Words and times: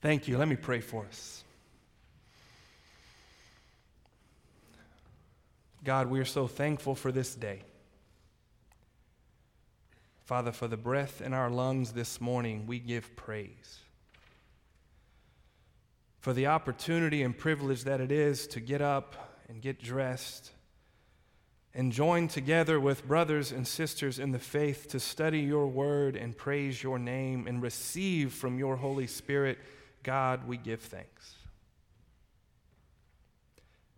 Thank 0.00 0.28
you. 0.28 0.38
Let 0.38 0.48
me 0.48 0.56
pray 0.56 0.80
for 0.80 1.06
us. 1.06 1.44
God, 5.84 6.08
we 6.08 6.20
are 6.20 6.24
so 6.24 6.46
thankful 6.46 6.94
for 6.94 7.10
this 7.10 7.34
day. 7.34 7.62
Father, 10.24 10.52
for 10.52 10.68
the 10.68 10.76
breath 10.76 11.22
in 11.22 11.32
our 11.32 11.48
lungs 11.48 11.92
this 11.92 12.20
morning, 12.20 12.66
we 12.66 12.78
give 12.78 13.16
praise. 13.16 13.78
For 16.20 16.32
the 16.32 16.48
opportunity 16.48 17.22
and 17.22 17.36
privilege 17.36 17.84
that 17.84 18.00
it 18.00 18.12
is 18.12 18.46
to 18.48 18.60
get 18.60 18.82
up 18.82 19.40
and 19.48 19.62
get 19.62 19.80
dressed 19.80 20.50
and 21.74 21.92
join 21.92 22.28
together 22.28 22.78
with 22.78 23.06
brothers 23.06 23.52
and 23.52 23.66
sisters 23.66 24.18
in 24.18 24.32
the 24.32 24.38
faith 24.38 24.88
to 24.88 25.00
study 25.00 25.40
your 25.40 25.66
word 25.66 26.16
and 26.16 26.36
praise 26.36 26.82
your 26.82 26.98
name 26.98 27.46
and 27.46 27.62
receive 27.62 28.32
from 28.32 28.58
your 28.58 28.76
Holy 28.76 29.06
Spirit, 29.06 29.58
God, 30.02 30.46
we 30.46 30.56
give 30.56 30.80
thanks. 30.80 31.34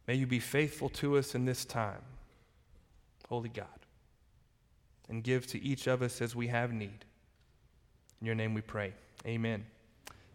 May 0.06 0.14
you 0.14 0.26
be 0.26 0.40
faithful 0.40 0.88
to 0.90 1.16
us 1.18 1.34
in 1.34 1.44
this 1.44 1.64
time, 1.64 2.02
Holy 3.28 3.48
God, 3.48 3.66
and 5.08 5.22
give 5.22 5.46
to 5.48 5.62
each 5.62 5.86
of 5.86 6.02
us 6.02 6.20
as 6.20 6.34
we 6.34 6.48
have 6.48 6.72
need. 6.72 7.04
In 8.20 8.26
your 8.26 8.34
name 8.34 8.54
we 8.54 8.60
pray. 8.60 8.92
Amen. 9.26 9.64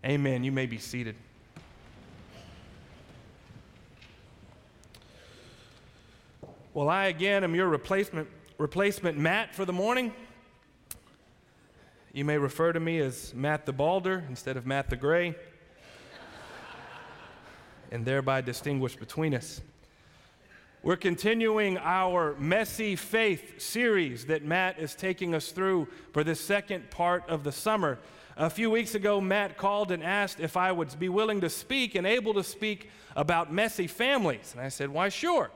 Amen. 0.06 0.44
You 0.44 0.52
may 0.52 0.66
be 0.66 0.78
seated. 0.78 1.16
Well, 6.74 6.90
I 6.90 7.06
again 7.06 7.44
am 7.44 7.56
your 7.56 7.70
replacement, 7.70 8.28
replacement 8.58 9.18
Matt 9.18 9.56
for 9.56 9.66
the 9.66 9.74
morning. 9.74 10.14
You 12.12 12.26
may 12.26 12.38
refer 12.38 12.74
to 12.74 12.80
me 12.80 13.00
as 13.00 13.34
Matt 13.34 13.66
the 13.66 13.74
Balder 13.74 14.24
instead 14.30 14.58
of 14.58 14.66
Matt 14.66 14.90
the 14.90 14.96
Gray, 14.96 15.36
and 17.92 18.06
thereby 18.06 18.42
distinguish 18.42 18.96
between 18.96 19.34
us. 19.34 19.62
We're 20.84 20.98
continuing 20.98 21.80
our 21.80 22.36
Messy 22.38 22.96
Faith 22.96 23.60
series 23.60 24.28
that 24.28 24.44
Matt 24.44 24.78
is 24.78 24.94
taking 24.94 25.34
us 25.34 25.52
through 25.52 25.88
for 26.14 26.24
the 26.24 26.36
second 26.36 26.92
part 26.92 27.28
of 27.28 27.44
the 27.44 27.52
summer. 27.52 27.98
A 28.38 28.50
few 28.50 28.70
weeks 28.70 28.94
ago, 28.94 29.20
Matt 29.20 29.58
called 29.58 29.92
and 29.92 30.04
asked 30.04 30.40
if 30.40 30.56
I 30.56 30.72
would 30.72 31.00
be 31.00 31.10
willing 31.10 31.42
to 31.42 31.50
speak 31.50 31.96
and 31.96 32.06
able 32.06 32.36
to 32.36 32.44
speak 32.44 32.92
about 33.16 33.52
messy 33.52 33.88
families. 33.88 34.52
And 34.56 34.62
I 34.62 34.70
said, 34.70 34.90
Why, 34.90 35.10
sure. 35.10 35.50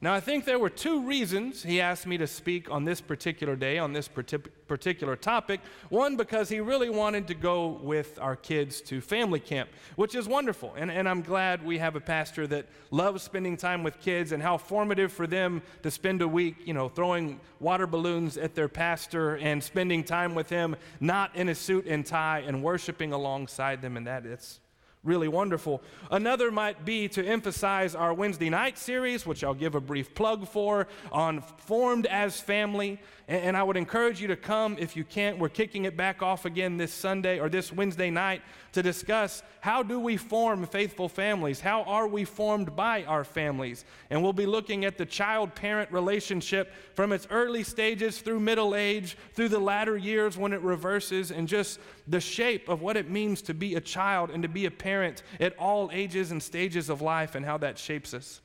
Now, 0.00 0.14
I 0.14 0.20
think 0.20 0.44
there 0.44 0.60
were 0.60 0.70
two 0.70 1.02
reasons 1.02 1.64
he 1.64 1.80
asked 1.80 2.06
me 2.06 2.18
to 2.18 2.28
speak 2.28 2.70
on 2.70 2.84
this 2.84 3.00
particular 3.00 3.56
day, 3.56 3.78
on 3.78 3.92
this 3.92 4.06
particular 4.06 5.16
topic. 5.16 5.60
One, 5.88 6.16
because 6.16 6.48
he 6.48 6.60
really 6.60 6.88
wanted 6.88 7.26
to 7.26 7.34
go 7.34 7.80
with 7.82 8.16
our 8.20 8.36
kids 8.36 8.80
to 8.82 9.00
family 9.00 9.40
camp, 9.40 9.70
which 9.96 10.14
is 10.14 10.28
wonderful. 10.28 10.72
And, 10.76 10.88
and 10.88 11.08
I'm 11.08 11.20
glad 11.20 11.64
we 11.64 11.78
have 11.78 11.96
a 11.96 12.00
pastor 12.00 12.46
that 12.46 12.66
loves 12.92 13.24
spending 13.24 13.56
time 13.56 13.82
with 13.82 13.98
kids 13.98 14.30
and 14.30 14.40
how 14.40 14.56
formative 14.56 15.12
for 15.12 15.26
them 15.26 15.62
to 15.82 15.90
spend 15.90 16.22
a 16.22 16.28
week, 16.28 16.58
you 16.64 16.74
know, 16.74 16.88
throwing 16.88 17.40
water 17.58 17.88
balloons 17.88 18.38
at 18.38 18.54
their 18.54 18.68
pastor 18.68 19.34
and 19.38 19.62
spending 19.64 20.04
time 20.04 20.32
with 20.32 20.48
him, 20.48 20.76
not 21.00 21.34
in 21.34 21.48
a 21.48 21.56
suit 21.56 21.86
and 21.86 22.06
tie, 22.06 22.44
and 22.46 22.62
worshiping 22.62 23.12
alongside 23.12 23.82
them. 23.82 23.96
And 23.96 24.06
that 24.06 24.24
it's 24.26 24.60
really 25.04 25.28
wonderful. 25.28 25.82
Another 26.10 26.50
might 26.50 26.84
be 26.84 27.08
to 27.08 27.24
emphasize 27.24 27.94
our 27.94 28.12
Wednesday 28.12 28.50
night 28.50 28.78
series, 28.78 29.26
which 29.26 29.44
I'll 29.44 29.54
give 29.54 29.74
a 29.74 29.80
brief 29.80 30.14
plug 30.14 30.48
for, 30.48 30.88
on 31.12 31.40
Formed 31.40 32.06
as 32.06 32.40
Family. 32.40 33.00
And, 33.28 33.58
I 33.58 33.62
would 33.62 33.76
encourage 33.76 34.22
you 34.22 34.28
to 34.28 34.36
come 34.36 34.78
if 34.78 34.96
you 34.96 35.04
can't. 35.04 35.38
We're 35.38 35.50
kicking 35.50 35.84
it 35.84 35.98
back 35.98 36.22
off 36.22 36.46
again 36.46 36.78
this 36.78 36.94
Sunday 36.94 37.38
or 37.38 37.50
this 37.50 37.70
Wednesday 37.70 38.08
night 38.08 38.40
to 38.72 38.82
discuss 38.82 39.42
how 39.60 39.82
do 39.82 40.00
we 40.00 40.16
form 40.16 40.64
faithful 40.64 41.10
families? 41.10 41.60
How 41.60 41.82
are 41.82 42.08
we 42.08 42.24
formed 42.24 42.74
by 42.74 43.04
our 43.04 43.24
families? 43.24 43.84
And 44.08 44.22
we'll 44.22 44.32
be 44.32 44.46
looking 44.46 44.86
at 44.86 44.96
the 44.96 45.04
child 45.04 45.54
parent 45.54 45.92
relationship 45.92 46.72
from 46.94 47.12
its 47.12 47.26
early 47.28 47.64
stages 47.64 48.18
through 48.20 48.40
middle 48.40 48.74
age, 48.74 49.18
through 49.34 49.50
the 49.50 49.58
latter 49.58 49.98
years 49.98 50.38
when 50.38 50.54
it 50.54 50.62
reverses, 50.62 51.30
and 51.30 51.46
just 51.46 51.80
the 52.06 52.20
shape 52.20 52.70
of 52.70 52.80
what 52.80 52.96
it 52.96 53.10
means 53.10 53.42
to 53.42 53.52
be 53.52 53.74
a 53.74 53.80
child 53.80 54.30
and 54.30 54.42
to 54.42 54.48
be 54.48 54.64
a 54.64 54.70
parent 54.70 55.22
at 55.38 55.54
all 55.58 55.90
ages 55.92 56.30
and 56.30 56.42
stages 56.42 56.88
of 56.88 57.02
life 57.02 57.34
and 57.34 57.44
how 57.44 57.58
that 57.58 57.78
shapes 57.78 58.14
us. 58.14 58.40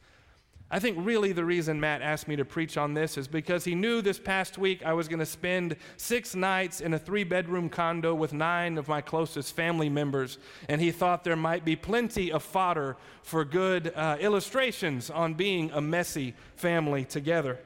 I 0.73 0.79
think 0.79 0.97
really 1.01 1.33
the 1.33 1.45
reason 1.45 1.79
Matt 1.79 2.01
asked 2.01 2.27
me 2.27 2.35
to 2.35 2.43
preach 2.43 2.77
on 2.77 2.95
this 2.95 3.15
is 3.15 3.27
because 3.27 3.63
he 3.63 3.75
knew 3.75 4.01
this 4.01 4.17
past 4.17 4.57
week 4.57 4.83
I 4.83 4.93
was 4.93 5.07
going 5.07 5.19
to 5.19 5.25
spend 5.25 5.75
six 5.97 6.33
nights 6.33 6.81
in 6.81 6.95
a 6.95 6.97
three 6.97 7.23
bedroom 7.23 7.69
condo 7.69 8.15
with 8.15 8.33
nine 8.33 8.79
of 8.79 8.87
my 8.87 8.99
closest 8.99 9.55
family 9.55 9.87
members, 9.87 10.39
and 10.67 10.81
he 10.81 10.89
thought 10.89 11.23
there 11.23 11.35
might 11.35 11.63
be 11.63 11.75
plenty 11.75 12.31
of 12.31 12.41
fodder 12.41 12.97
for 13.21 13.45
good 13.45 13.93
uh, 13.95 14.17
illustrations 14.19 15.11
on 15.11 15.35
being 15.35 15.69
a 15.73 15.79
messy 15.79 16.33
family 16.55 17.05
together. 17.05 17.59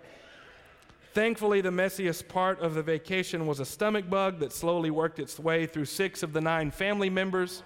Thankfully, 1.13 1.61
the 1.61 1.69
messiest 1.69 2.27
part 2.27 2.59
of 2.59 2.73
the 2.73 2.83
vacation 2.83 3.47
was 3.47 3.61
a 3.61 3.65
stomach 3.65 4.09
bug 4.09 4.39
that 4.39 4.51
slowly 4.51 4.91
worked 4.91 5.19
its 5.19 5.39
way 5.39 5.65
through 5.65 5.85
six 5.85 6.23
of 6.23 6.33
the 6.33 6.41
nine 6.41 6.71
family 6.71 7.09
members. 7.09 7.63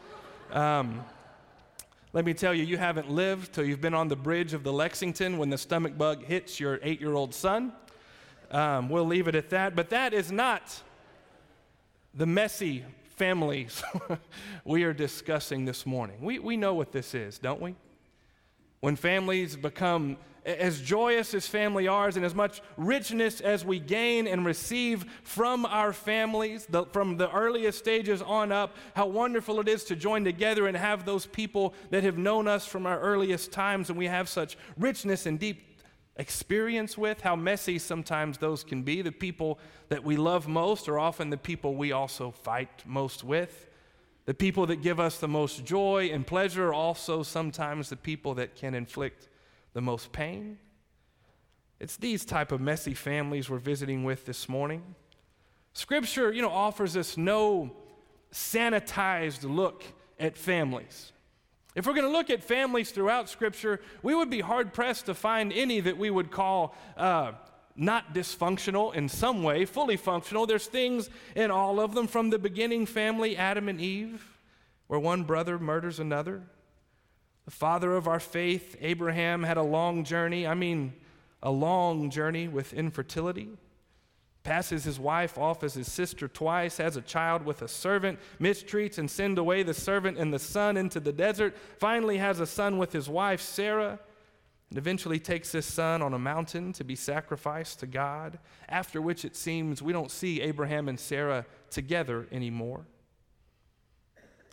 Um, 0.52 1.04
let 2.14 2.26
me 2.26 2.34
tell 2.34 2.54
you, 2.54 2.64
you 2.64 2.78
haven't 2.78 3.10
lived 3.10 3.54
till 3.54 3.64
you've 3.64 3.80
been 3.80 3.94
on 3.94 4.10
the 4.10 4.18
bridge 4.18 4.54
of 4.54 4.64
the 4.64 4.74
Lexington 4.74 5.38
when 5.38 5.50
the 5.50 5.58
stomach 5.58 5.98
bug 5.98 6.26
hits 6.26 6.60
your 6.60 6.80
eight 6.84 7.00
year 7.00 7.14
old 7.14 7.34
son. 7.34 7.72
Um, 8.52 8.90
we'll 8.90 9.06
leave 9.06 9.30
it 9.30 9.36
at 9.36 9.50
that. 9.52 9.78
But 9.78 9.90
that 9.92 10.14
is 10.14 10.30
not 10.30 10.82
the 12.14 12.26
messy 12.26 12.84
families 13.16 13.82
we 14.66 14.84
are 14.84 14.94
discussing 14.94 15.64
this 15.64 15.86
morning. 15.86 16.18
We, 16.20 16.40
we 16.40 16.58
know 16.58 16.74
what 16.74 16.92
this 16.92 17.16
is, 17.16 17.40
don't 17.40 17.62
we? 17.62 17.76
When 18.82 18.98
families 18.98 19.56
become 19.56 20.18
as 20.46 20.82
joyous 20.82 21.34
as 21.34 21.46
family 21.46 21.88
ours 21.88 22.18
and 22.18 22.26
as 22.26 22.34
much 22.34 22.62
richness 22.76 23.42
as 23.42 23.64
we 23.64 23.80
gain 23.80 24.28
and 24.28 24.46
receive 24.46 25.06
from 25.24 25.66
our 25.66 25.94
families, 25.94 26.66
the, 26.68 26.86
from 26.86 27.18
the 27.18 27.32
earliest 27.32 27.78
stages 27.78 28.22
on 28.22 28.52
up, 28.52 28.76
how 28.96 29.06
wonderful 29.06 29.60
it 29.60 29.68
is 29.68 29.84
to 29.84 29.96
join 29.96 30.24
together 30.24 30.68
and 30.68 30.76
have 30.76 31.06
those 31.06 31.28
people 31.28 31.74
that 31.92 32.04
have 32.04 32.18
known 32.18 32.48
us 32.48 32.66
from 32.66 32.86
our 32.88 33.00
earliest 33.00 33.52
times, 33.52 33.90
and 33.90 33.98
we 33.98 34.08
have 34.08 34.28
such 34.28 34.58
richness 34.78 35.26
and 35.26 35.40
deep 35.40 35.80
experience 36.18 36.98
with, 36.98 37.22
how 37.22 37.36
messy 37.36 37.78
sometimes 37.78 38.38
those 38.38 38.64
can 38.64 38.82
be. 38.82 39.02
The 39.02 39.12
people 39.12 39.60
that 39.90 40.04
we 40.04 40.18
love 40.18 40.48
most 40.48 40.90
are 40.90 41.00
often 41.00 41.30
the 41.30 41.38
people 41.38 41.76
we 41.76 41.92
also 41.92 42.32
fight 42.32 42.84
most 42.86 43.24
with. 43.24 43.68
The 44.26 44.34
people 44.34 44.66
that 44.68 44.82
give 44.82 45.00
us 45.00 45.18
the 45.18 45.28
most 45.28 45.66
joy 45.66 46.10
and 46.12 46.26
pleasure 46.26 46.70
are 46.70 46.74
also 46.74 47.24
sometimes 47.24 47.90
the 47.90 47.96
people 47.96 48.36
that 48.36 48.56
can 48.56 48.74
inflict 48.74 49.28
the 49.74 49.82
most 49.82 50.12
pain. 50.12 50.58
It's 51.80 51.98
these 51.98 52.26
type 52.26 52.52
of 52.52 52.62
messy 52.62 52.94
families 52.94 53.50
we're 53.50 53.58
visiting 53.58 54.04
with 54.04 54.26
this 54.26 54.48
morning. 54.48 54.96
Scripture, 55.74 56.32
you 56.32 56.42
know, 56.42 56.52
offers 56.52 56.96
us 56.96 57.18
no 57.18 57.72
sanitized 58.32 59.44
look 59.44 59.84
at 60.20 60.38
families. 60.38 61.12
If 61.74 61.88
we're 61.88 61.94
going 61.94 62.06
to 62.06 62.12
look 62.12 62.30
at 62.30 62.44
families 62.44 62.92
throughout 62.92 63.30
Scripture, 63.30 63.80
we 64.04 64.14
would 64.14 64.30
be 64.30 64.42
hard 64.42 64.74
pressed 64.74 65.06
to 65.06 65.14
find 65.14 65.54
any 65.54 65.80
that 65.80 65.98
we 65.98 66.10
would 66.10 66.30
call 66.30 66.76
uh, 66.98 67.32
not 67.76 68.14
dysfunctional 68.14 68.94
in 68.94 69.08
some 69.08 69.42
way, 69.42 69.66
fully 69.66 69.96
functional. 69.96 70.46
There's 70.46 70.68
things 70.68 71.10
in 71.36 71.50
all 71.50 71.80
of 71.80 71.94
them 71.94 72.08
from 72.08 72.30
the 72.30 72.38
beginning 72.38 72.86
family, 72.86 73.38
Adam 73.38 73.70
and 73.70 73.80
Eve, 73.80 74.38
where 74.88 75.00
one 75.00 75.24
brother 75.24 75.58
murders 75.58 76.00
another. 76.00 76.44
The 77.52 77.58
father 77.58 77.98
of 77.98 78.08
our 78.08 78.22
faith, 78.22 78.78
Abraham, 78.80 79.44
had 79.44 79.58
a 79.58 79.62
long 79.62 80.06
journey. 80.06 80.48
I 80.48 80.54
mean, 80.54 80.94
a 81.44 81.52
long 81.52 82.10
journey 82.10 82.48
with 82.48 82.72
infertility. 82.72 83.50
Passes 84.44 84.86
his 84.86 84.98
wife 84.98 85.38
off 85.38 85.62
as 85.62 85.74
his 85.74 85.92
sister 85.92 86.30
twice, 86.30 86.78
has 86.78 86.96
a 86.96 87.02
child 87.02 87.46
with 87.46 87.62
a 87.62 87.68
servant, 87.68 88.20
mistreats 88.40 88.98
and 88.98 89.12
sends 89.12 89.38
away 89.38 89.64
the 89.64 89.74
servant 89.74 90.18
and 90.18 90.34
the 90.34 90.40
son 90.40 90.78
into 90.78 91.02
the 91.02 91.12
desert, 91.12 91.58
finally 91.78 92.20
has 92.20 92.40
a 92.40 92.48
son 92.48 92.78
with 92.78 92.94
his 92.94 93.10
wife, 93.10 93.42
Sarah, 93.42 94.00
and 94.70 94.78
eventually 94.78 95.20
takes 95.20 95.52
this 95.52 95.66
son 95.66 96.02
on 96.02 96.14
a 96.14 96.20
mountain 96.20 96.72
to 96.72 96.86
be 96.86 96.96
sacrificed 96.96 97.82
to 97.82 97.86
God, 97.86 98.40
after 98.70 99.02
which 99.02 99.26
it 99.26 99.36
seems 99.36 99.82
we 99.82 99.92
don't 99.92 100.10
see 100.10 100.40
Abraham 100.40 100.88
and 100.88 100.98
Sarah 100.98 101.46
together 101.70 102.30
anymore. 102.32 102.86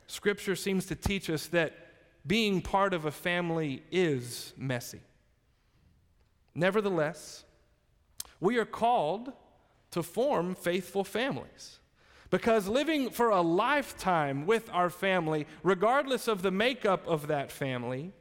Scripture 0.08 0.56
seems 0.56 0.84
to 0.86 0.96
teach 0.96 1.30
us 1.30 1.46
that 1.46 1.87
being 2.28 2.62
part 2.62 2.94
of 2.94 3.04
a 3.04 3.10
family 3.10 3.82
is 3.90 4.52
messy. 4.56 5.00
Nevertheless, 6.54 7.44
we 8.38 8.58
are 8.58 8.64
called 8.64 9.32
to 9.90 10.02
form 10.02 10.54
faithful 10.54 11.02
families. 11.02 11.80
Because 12.30 12.68
living 12.68 13.10
for 13.10 13.30
a 13.30 13.40
lifetime 13.40 14.46
with 14.46 14.68
our 14.70 14.90
family, 14.90 15.46
regardless 15.62 16.28
of 16.28 16.42
the 16.42 16.50
makeup 16.50 17.06
of 17.08 17.28
that 17.28 17.50
family, 17.50 18.12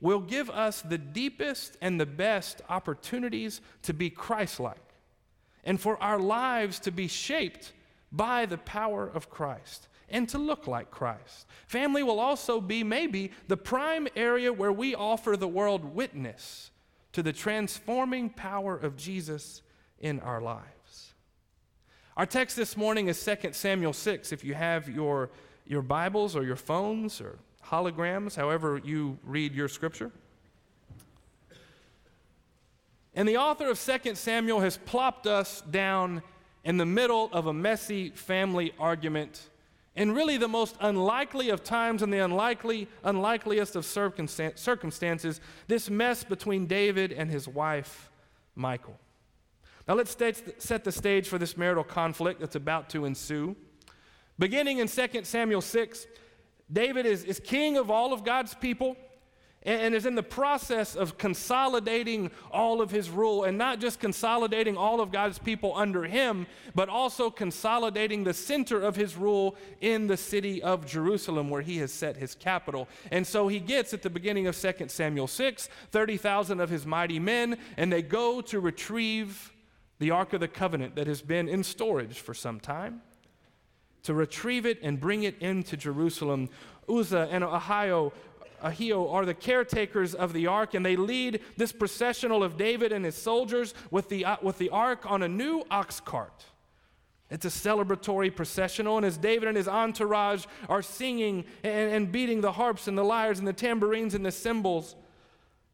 will 0.00 0.20
give 0.20 0.48
us 0.50 0.80
the 0.80 0.98
deepest 0.98 1.76
and 1.80 2.00
the 2.00 2.06
best 2.06 2.62
opportunities 2.68 3.60
to 3.82 3.92
be 3.92 4.08
Christ 4.08 4.60
like 4.60 4.76
and 5.64 5.80
for 5.80 6.02
our 6.02 6.20
lives 6.20 6.78
to 6.80 6.92
be 6.92 7.08
shaped 7.08 7.72
by 8.12 8.46
the 8.46 8.58
power 8.58 9.06
of 9.06 9.28
Christ 9.28 9.88
and 10.10 10.28
to 10.28 10.38
look 10.38 10.66
like 10.66 10.90
Christ. 10.90 11.46
Family 11.66 12.02
will 12.02 12.20
also 12.20 12.60
be 12.60 12.82
maybe 12.82 13.32
the 13.46 13.56
prime 13.56 14.08
area 14.16 14.52
where 14.52 14.72
we 14.72 14.94
offer 14.94 15.36
the 15.36 15.48
world 15.48 15.84
witness 15.84 16.70
to 17.12 17.22
the 17.22 17.32
transforming 17.32 18.30
power 18.30 18.76
of 18.76 18.96
Jesus 18.96 19.62
in 20.00 20.20
our 20.20 20.40
lives. 20.40 21.14
Our 22.16 22.26
text 22.26 22.56
this 22.56 22.76
morning 22.76 23.08
is 23.08 23.22
2 23.24 23.52
Samuel 23.52 23.92
6. 23.92 24.32
If 24.32 24.44
you 24.44 24.54
have 24.54 24.88
your, 24.88 25.30
your 25.66 25.82
Bibles 25.82 26.34
or 26.34 26.42
your 26.42 26.56
phones 26.56 27.20
or 27.20 27.38
holograms, 27.64 28.34
however 28.34 28.80
you 28.82 29.18
read 29.22 29.54
your 29.54 29.68
scripture. 29.68 30.10
And 33.14 33.28
the 33.28 33.36
author 33.36 33.68
of 33.68 33.80
2 33.80 34.14
Samuel 34.14 34.60
has 34.60 34.78
plopped 34.78 35.26
us 35.26 35.60
down 35.62 36.22
in 36.64 36.76
the 36.76 36.86
middle 36.86 37.30
of 37.32 37.46
a 37.46 37.52
messy 37.52 38.10
family 38.10 38.72
argument 38.78 39.48
in 39.98 40.12
really 40.12 40.36
the 40.36 40.48
most 40.48 40.76
unlikely 40.80 41.50
of 41.50 41.64
times 41.64 42.02
and 42.02 42.12
the 42.12 42.20
unlikely, 42.20 42.86
unlikeliest 43.02 43.74
of 43.74 43.84
circumstances, 43.84 45.40
this 45.66 45.90
mess 45.90 46.22
between 46.22 46.66
David 46.66 47.12
and 47.12 47.28
his 47.28 47.48
wife, 47.48 48.08
Michal. 48.54 48.96
Now 49.88 49.94
let's 49.94 50.16
set 50.58 50.84
the 50.84 50.92
stage 50.92 51.28
for 51.28 51.36
this 51.36 51.56
marital 51.56 51.82
conflict 51.82 52.38
that's 52.38 52.54
about 52.54 52.88
to 52.90 53.06
ensue. 53.06 53.56
Beginning 54.38 54.78
in 54.78 54.86
2 54.86 55.24
Samuel 55.24 55.60
6, 55.60 56.06
David 56.72 57.04
is, 57.04 57.24
is 57.24 57.40
king 57.40 57.76
of 57.76 57.90
all 57.90 58.12
of 58.12 58.22
God's 58.22 58.54
people 58.54 58.96
and 59.64 59.94
is 59.94 60.06
in 60.06 60.14
the 60.14 60.22
process 60.22 60.94
of 60.94 61.18
consolidating 61.18 62.30
all 62.50 62.80
of 62.80 62.90
his 62.90 63.10
rule, 63.10 63.44
and 63.44 63.58
not 63.58 63.80
just 63.80 63.98
consolidating 63.98 64.76
all 64.76 65.00
of 65.00 65.10
God's 65.10 65.38
people 65.38 65.74
under 65.74 66.04
him, 66.04 66.46
but 66.74 66.88
also 66.88 67.28
consolidating 67.28 68.24
the 68.24 68.34
center 68.34 68.80
of 68.80 68.96
his 68.96 69.16
rule 69.16 69.56
in 69.80 70.06
the 70.06 70.16
city 70.16 70.62
of 70.62 70.86
Jerusalem, 70.86 71.50
where 71.50 71.62
he 71.62 71.78
has 71.78 71.92
set 71.92 72.16
his 72.16 72.34
capital. 72.34 72.88
And 73.10 73.26
so 73.26 73.48
he 73.48 73.58
gets 73.58 73.92
at 73.92 74.02
the 74.02 74.10
beginning 74.10 74.46
of 74.46 74.56
2 74.56 74.88
Samuel 74.88 75.26
6 75.26 75.68
30,000 75.90 76.60
of 76.60 76.70
his 76.70 76.86
mighty 76.86 77.18
men, 77.18 77.58
and 77.76 77.92
they 77.92 78.02
go 78.02 78.40
to 78.42 78.60
retrieve 78.60 79.52
the 79.98 80.12
Ark 80.12 80.32
of 80.32 80.40
the 80.40 80.48
Covenant 80.48 80.94
that 80.96 81.06
has 81.06 81.22
been 81.22 81.48
in 81.48 81.64
storage 81.64 82.20
for 82.20 82.34
some 82.34 82.60
time. 82.60 83.02
To 84.04 84.14
retrieve 84.14 84.64
it 84.64 84.78
and 84.82 85.00
bring 85.00 85.24
it 85.24 85.36
into 85.40 85.76
Jerusalem. 85.76 86.48
Uzzah 86.88 87.28
and 87.30 87.44
Ahio 87.44 88.12
Ahio 88.62 89.12
are 89.12 89.24
the 89.24 89.34
caretakers 89.34 90.14
of 90.14 90.32
the 90.32 90.46
ark, 90.46 90.74
and 90.74 90.84
they 90.84 90.96
lead 90.96 91.40
this 91.56 91.72
processional 91.72 92.42
of 92.42 92.56
David 92.56 92.92
and 92.92 93.04
his 93.04 93.14
soldiers 93.14 93.74
with 93.90 94.08
the, 94.08 94.24
uh, 94.24 94.36
with 94.42 94.58
the 94.58 94.70
ark 94.70 95.10
on 95.10 95.22
a 95.22 95.28
new 95.28 95.64
ox 95.70 96.00
cart. 96.00 96.44
It's 97.30 97.44
a 97.44 97.48
celebratory 97.48 98.34
processional, 98.34 98.96
and 98.96 99.04
as 99.04 99.18
David 99.18 99.48
and 99.48 99.56
his 99.56 99.68
entourage 99.68 100.46
are 100.68 100.82
singing 100.82 101.44
and, 101.62 101.92
and 101.92 102.12
beating 102.12 102.40
the 102.40 102.52
harps 102.52 102.88
and 102.88 102.96
the 102.96 103.04
lyres 103.04 103.38
and 103.38 103.46
the 103.46 103.52
tambourines 103.52 104.14
and 104.14 104.24
the 104.24 104.32
cymbals, 104.32 104.96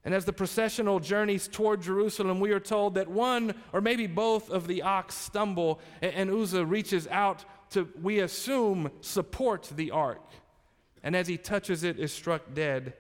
and 0.05 0.13
as 0.13 0.25
the 0.25 0.33
processional 0.33 1.01
journeys 1.01 1.49
toward 1.49 1.81
Jerusalem, 1.81 2.39
we 2.39 2.53
are 2.53 2.61
told 2.61 2.97
that 2.97 3.09
one 3.09 3.55
or 3.73 3.81
maybe 3.81 4.07
both 4.07 4.51
of 4.51 4.67
the 4.67 4.83
ox 4.83 5.15
stumble, 5.15 5.81
and, 6.03 6.13
and 6.15 6.31
Uzzah 6.31 6.67
reaches 6.67 7.09
out 7.09 7.45
to, 7.71 7.89
we 8.03 8.21
assume, 8.21 8.91
support 9.01 9.73
the 9.75 9.91
ark 9.91 10.21
and 11.05 11.15
as 11.15 11.29
he 11.29 11.37
touches 11.37 11.85
it, 11.85 12.01
is 12.01 12.13
struck 12.13 12.55
dead. 12.55 12.95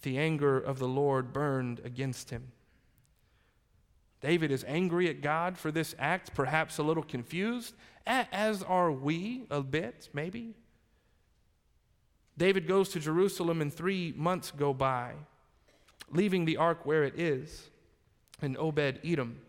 The 0.00 0.16
anger 0.16 0.58
of 0.58 0.78
the 0.78 0.88
Lord 0.88 1.32
burned 1.32 1.80
against 1.84 2.30
him. 2.30 2.52
David 4.20 4.52
is 4.52 4.64
angry 4.68 5.08
at 5.08 5.20
God 5.20 5.58
for 5.58 5.72
this 5.72 5.96
act, 5.98 6.32
perhaps 6.34 6.78
a 6.78 6.84
little 6.84 7.02
confused, 7.02 7.74
as 8.06 8.62
are 8.62 8.92
we 8.92 9.42
a 9.50 9.60
bit, 9.60 10.08
maybe. 10.14 10.54
David 12.38 12.68
goes 12.68 12.88
to 12.90 13.00
Jerusalem, 13.00 13.60
and 13.60 13.74
three 13.74 14.14
months 14.16 14.52
go 14.52 14.72
by, 14.72 15.14
leaving 16.10 16.44
the 16.44 16.56
ark 16.56 16.86
where 16.86 17.02
it 17.02 17.18
is 17.18 17.70
in 18.40 18.56
Obed 18.56 19.00
Edom. 19.04 19.40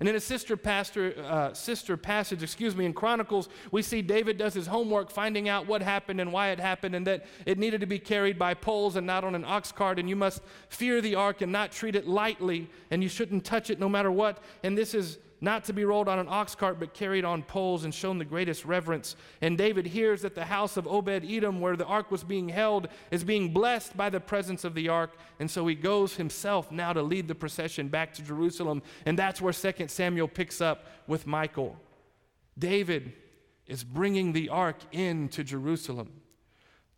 And 0.00 0.08
in 0.08 0.14
a 0.14 0.20
sister 0.20 0.56
pastor, 0.56 1.14
uh, 1.24 1.54
sister 1.54 1.96
passage, 1.96 2.42
excuse 2.42 2.76
me, 2.76 2.84
in 2.84 2.92
Chronicles, 2.92 3.48
we 3.70 3.82
see 3.82 4.02
David 4.02 4.36
does 4.36 4.54
his 4.54 4.66
homework, 4.66 5.10
finding 5.10 5.48
out 5.48 5.66
what 5.66 5.82
happened 5.82 6.20
and 6.20 6.32
why 6.32 6.48
it 6.48 6.60
happened, 6.60 6.94
and 6.94 7.06
that 7.06 7.26
it 7.46 7.58
needed 7.58 7.80
to 7.80 7.86
be 7.86 7.98
carried 7.98 8.38
by 8.38 8.54
poles 8.54 8.96
and 8.96 9.06
not 9.06 9.24
on 9.24 9.34
an 9.34 9.44
ox 9.44 9.72
cart. 9.72 9.98
And 9.98 10.08
you 10.08 10.16
must 10.16 10.42
fear 10.68 11.00
the 11.00 11.14
ark 11.14 11.40
and 11.40 11.50
not 11.50 11.72
treat 11.72 11.96
it 11.96 12.06
lightly, 12.06 12.68
and 12.90 13.02
you 13.02 13.08
shouldn't 13.08 13.44
touch 13.44 13.70
it 13.70 13.78
no 13.78 13.88
matter 13.88 14.10
what. 14.10 14.42
And 14.62 14.76
this 14.76 14.94
is 14.94 15.18
not 15.40 15.64
to 15.64 15.72
be 15.72 15.84
rolled 15.84 16.08
on 16.08 16.18
an 16.18 16.28
ox 16.28 16.54
cart, 16.54 16.80
but 16.80 16.94
carried 16.94 17.24
on 17.24 17.42
poles 17.42 17.84
and 17.84 17.94
shown 17.94 18.18
the 18.18 18.24
greatest 18.24 18.64
reverence. 18.64 19.16
And 19.40 19.58
David 19.58 19.86
hears 19.86 20.22
that 20.22 20.34
the 20.34 20.46
house 20.46 20.76
of 20.76 20.86
Obed 20.86 21.24
Edom, 21.24 21.60
where 21.60 21.76
the 21.76 21.84
ark 21.84 22.10
was 22.10 22.24
being 22.24 22.48
held, 22.48 22.88
is 23.10 23.22
being 23.22 23.52
blessed 23.52 23.96
by 23.96 24.08
the 24.08 24.20
presence 24.20 24.64
of 24.64 24.74
the 24.74 24.88
ark. 24.88 25.16
And 25.38 25.50
so 25.50 25.66
he 25.66 25.74
goes 25.74 26.16
himself 26.16 26.72
now 26.72 26.92
to 26.92 27.02
lead 27.02 27.28
the 27.28 27.34
procession 27.34 27.88
back 27.88 28.14
to 28.14 28.22
Jerusalem. 28.22 28.82
And 29.04 29.18
that's 29.18 29.40
where 29.40 29.52
2 29.52 29.88
Samuel 29.88 30.28
picks 30.28 30.60
up 30.60 30.86
with 31.06 31.26
Michal. 31.26 31.76
David 32.58 33.12
is 33.66 33.84
bringing 33.84 34.32
the 34.32 34.48
ark 34.48 34.78
into 34.92 35.44
Jerusalem 35.44 36.10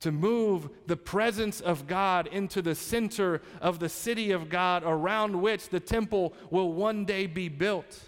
to 0.00 0.12
move 0.12 0.68
the 0.86 0.96
presence 0.96 1.60
of 1.60 1.88
God 1.88 2.28
into 2.28 2.62
the 2.62 2.74
center 2.74 3.42
of 3.60 3.80
the 3.80 3.88
city 3.88 4.30
of 4.30 4.48
God 4.48 4.84
around 4.86 5.40
which 5.40 5.70
the 5.70 5.80
temple 5.80 6.34
will 6.50 6.72
one 6.72 7.04
day 7.04 7.26
be 7.26 7.48
built 7.48 8.00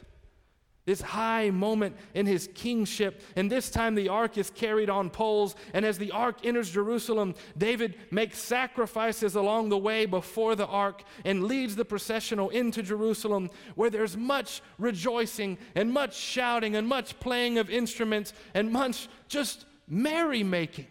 this 0.87 1.01
high 1.01 1.51
moment 1.51 1.95
in 2.15 2.27
his 2.27 2.49
kingship. 2.55 3.23
And 3.37 3.51
this 3.51 3.71
time 3.71 3.95
the 3.95 4.09
ark 4.09 4.39
is 4.39 4.51
carried 4.51 4.89
on 4.89 5.11
poles. 5.11 5.55
And 5.75 5.85
as 5.85 5.99
the 5.99 6.11
ark 6.11 6.39
enters 6.45 6.71
Jerusalem, 6.71 7.35
David 7.57 7.97
makes 8.11 8.39
sacrifices 8.39 9.35
along 9.35 9.69
the 9.69 9.79
way 9.79 10.07
before 10.07 10.57
the 10.57 10.67
ark 10.67 11.03
and 11.25 11.45
leads 11.45 11.77
the 11.77 11.85
processional 11.85 12.49
into 12.51 12.83
Jerusalem, 12.83 13.51
where 13.75 13.91
there's 13.91 14.17
much 14.17 14.63
rejoicing 14.79 15.59
and 15.75 15.93
much 15.93 16.17
shouting 16.17 16.77
and 16.77 16.89
much 16.89 17.19
playing 17.21 17.59
of 17.59 17.69
instruments 17.69 18.33
and 18.55 18.73
much 18.73 19.09
just 19.29 19.67
merrymaking 19.87 20.87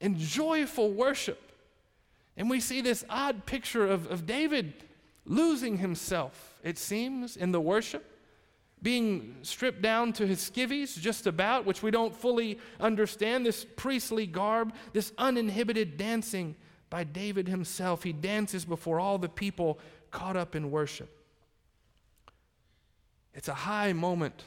and 0.00 0.16
joyful 0.16 0.90
worship. 0.90 1.40
And 2.36 2.48
we 2.48 2.60
see 2.60 2.80
this 2.80 3.04
odd 3.10 3.44
picture 3.46 3.86
of, 3.86 4.10
of 4.10 4.24
David 4.24 4.72
losing 5.26 5.78
himself, 5.78 6.58
it 6.62 6.78
seems, 6.78 7.36
in 7.36 7.52
the 7.52 7.60
worship 7.60 8.17
being 8.82 9.36
stripped 9.42 9.82
down 9.82 10.12
to 10.14 10.26
his 10.26 10.38
skivvies, 10.38 10.98
just 10.98 11.26
about, 11.26 11.66
which 11.66 11.82
we 11.82 11.90
don't 11.90 12.14
fully 12.14 12.58
understand, 12.80 13.44
this 13.44 13.64
priestly 13.76 14.26
garb, 14.26 14.72
this 14.92 15.12
uninhibited 15.18 15.96
dancing 15.96 16.54
by 16.90 17.04
David 17.04 17.48
himself. 17.48 18.02
He 18.02 18.12
dances 18.12 18.64
before 18.64 19.00
all 19.00 19.18
the 19.18 19.28
people 19.28 19.78
caught 20.10 20.36
up 20.36 20.54
in 20.54 20.70
worship. 20.70 21.10
It's 23.34 23.48
a 23.48 23.54
high 23.54 23.92
moment 23.92 24.44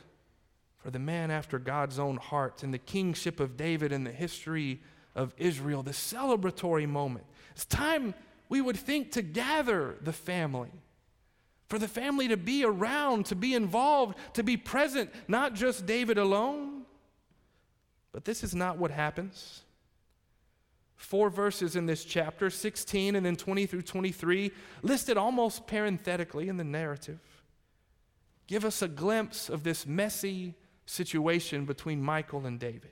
for 0.78 0.92
the 0.92 1.00
man 1.00 1.30
after 1.30 1.60
God's 1.60 2.00
own 2.00 2.18
heart 2.18 2.64
and 2.64 2.74
the 2.74 2.80
kingship 2.80 3.40
of 3.40 3.56
David 3.56 3.92
and 3.92 4.06
the 4.06 4.12
history 4.12 4.82
of 5.16 5.34
Israel, 5.38 5.84
the 5.84 5.92
celebratory 5.92 6.88
moment. 6.88 7.26
It's 7.52 7.66
time 7.66 8.16
we 8.50 8.62
would 8.62 8.78
think 8.78 9.12
to 9.12 9.22
gather 9.22 9.98
the 10.02 10.14
family 10.14 10.72
for 11.72 11.80
the 11.80 11.88
family 11.88 12.28
to 12.28 12.36
be 12.36 12.66
around, 12.66 13.28
to 13.28 13.34
be 13.34 13.56
involved, 13.56 14.18
to 14.34 14.44
be 14.44 14.58
present, 14.58 15.10
not 15.30 15.54
just 15.54 15.86
David 15.86 16.18
alone. 16.18 16.82
But 18.12 18.26
this 18.26 18.44
is 18.44 18.54
not 18.54 18.78
what 18.78 18.92
happens. 18.92 19.62
Four 20.98 21.30
verses 21.30 21.78
in 21.78 21.86
this 21.86 22.04
chapter, 22.04 22.50
16 22.50 23.16
and 23.16 23.26
then 23.26 23.38
20 23.38 23.66
through 23.68 23.84
23, 23.84 24.52
listed 24.82 25.16
almost 25.16 25.66
parenthetically 25.66 26.50
in 26.50 26.58
the 26.58 26.66
narrative, 26.66 27.22
give 28.48 28.66
us 28.66 28.82
a 28.82 28.90
glimpse 28.90 29.48
of 29.48 29.64
this 29.64 29.88
messy 29.88 30.56
situation 30.86 31.64
between 31.64 32.04
Michal 32.04 32.46
and 32.46 32.60
David. 32.60 32.92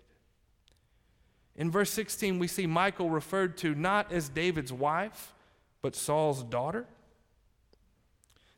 In 1.58 1.70
verse 1.70 1.90
16, 1.90 2.40
we 2.40 2.48
see 2.48 2.66
Michal 2.66 3.10
referred 3.10 3.58
to 3.58 3.76
not 3.76 4.14
as 4.14 4.30
David's 4.30 4.72
wife, 4.72 5.34
but 5.82 5.98
Saul's 5.98 6.44
daughter 6.44 6.88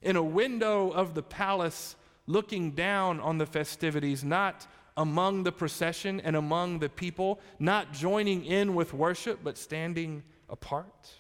in 0.02 0.16
a 0.16 0.24
window 0.24 0.90
of 0.90 1.14
the 1.14 1.24
palace 1.24 1.96
looking 2.28 2.72
down 2.72 3.20
on 3.20 3.38
the 3.38 3.46
festivities, 3.46 4.24
not 4.24 4.68
among 4.98 5.44
the 5.44 5.52
procession 5.52 6.20
and 6.22 6.36
among 6.36 6.80
the 6.80 6.90
people, 6.90 7.40
not 7.60 7.94
joining 7.94 8.46
in 8.46 8.76
with 8.76 8.94
worship, 8.94 9.40
but 9.44 9.58
standing 9.58 10.24
apart. 10.50 11.12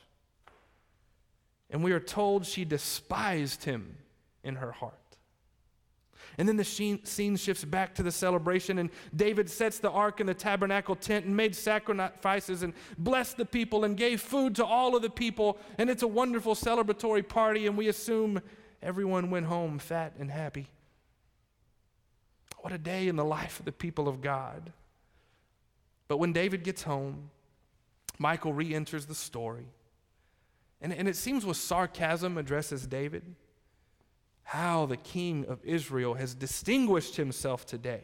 And 1.70 1.84
we 1.84 1.92
are 1.94 2.00
told 2.00 2.46
she 2.46 2.66
despised 2.66 3.64
him 3.64 3.98
in 4.44 4.56
her 4.56 4.72
heart. 4.72 4.96
And 6.38 6.48
then 6.48 6.56
the 6.56 6.64
scene 6.64 7.36
shifts 7.36 7.66
back 7.66 7.94
to 7.96 8.04
the 8.04 8.12
celebration, 8.12 8.78
and 8.78 8.90
David 9.16 9.50
sets 9.50 9.80
the 9.80 9.92
ark 9.92 10.22
in 10.22 10.28
the 10.28 10.34
tabernacle 10.34 10.96
tent 10.96 11.26
and 11.26 11.36
made 11.36 11.56
sacrifices 11.56 12.64
and 12.64 12.74
blessed 12.98 13.38
the 13.38 13.46
people 13.46 13.84
and 13.84 13.98
gave 13.98 14.22
food 14.22 14.56
to 14.56 14.66
all 14.66 14.96
of 14.96 15.02
the 15.02 15.10
people. 15.10 15.58
And 15.78 15.90
it's 15.90 16.04
a 16.04 16.08
wonderful 16.08 16.56
celebratory 16.56 17.28
party, 17.28 17.68
and 17.68 17.78
we 17.78 17.90
assume 17.90 18.42
Everyone 18.82 19.30
went 19.30 19.46
home 19.46 19.80
fat 19.80 20.14
and 20.20 20.32
happy. 20.32 20.68
What 22.60 22.74
a 22.74 22.78
day 22.78 23.08
in 23.08 23.16
the 23.16 23.26
life 23.26 23.60
of 23.60 23.66
the 23.66 23.72
people 23.72 24.08
of 24.08 24.22
God. 24.22 24.72
But 26.08 26.18
when 26.18 26.34
David 26.34 26.64
gets 26.64 26.84
home, 26.84 27.30
Michal 28.20 28.54
re 28.54 28.74
enters 28.74 29.06
the 29.06 29.16
story. 29.16 29.66
And, 30.82 30.94
and 30.94 31.08
it 31.08 31.16
seems 31.16 31.46
with 31.46 31.58
sarcasm 31.58 32.38
addresses 32.38 32.86
David 32.88 33.24
how 34.44 34.86
the 34.86 34.98
king 34.98 35.46
of 35.48 35.64
Israel 35.64 36.16
has 36.16 36.34
distinguished 36.34 37.16
himself 37.16 37.66
today, 37.66 38.02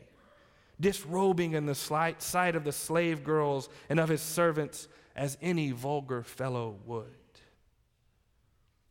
disrobing 0.79 1.53
in 1.53 1.65
the 1.65 1.75
sight 1.75 2.55
of 2.55 2.63
the 2.63 2.71
slave 2.71 3.23
girls 3.23 3.67
and 3.89 3.99
of 3.99 4.09
his 4.09 4.21
servants 4.21 4.87
as 5.15 5.37
any 5.41 5.71
vulgar 5.71 6.23
fellow 6.23 6.77
would. 6.85 7.15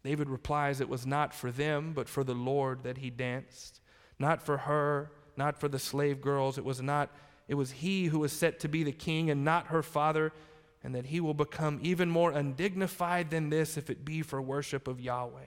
David 0.06 0.30
replies, 0.30 0.80
It 0.80 0.88
was 0.88 1.04
not 1.04 1.34
for 1.34 1.50
them, 1.50 1.92
but 1.92 2.08
for 2.08 2.22
the 2.22 2.34
Lord 2.34 2.84
that 2.84 2.98
he 2.98 3.10
danced, 3.10 3.80
not 4.20 4.40
for 4.40 4.58
her, 4.58 5.10
not 5.36 5.58
for 5.58 5.66
the 5.66 5.80
slave 5.80 6.20
girls. 6.20 6.58
It 6.58 6.64
was 6.64 6.80
not, 6.80 7.10
it 7.48 7.56
was 7.56 7.72
he 7.72 8.06
who 8.06 8.20
was 8.20 8.32
set 8.32 8.60
to 8.60 8.68
be 8.68 8.84
the 8.84 8.92
king 8.92 9.30
and 9.30 9.44
not 9.44 9.66
her 9.66 9.82
father, 9.82 10.32
and 10.84 10.94
that 10.94 11.06
he 11.06 11.18
will 11.18 11.34
become 11.34 11.80
even 11.82 12.08
more 12.08 12.30
undignified 12.30 13.30
than 13.30 13.50
this 13.50 13.76
if 13.76 13.90
it 13.90 14.04
be 14.04 14.22
for 14.22 14.40
worship 14.40 14.86
of 14.86 15.00
Yahweh. 15.00 15.40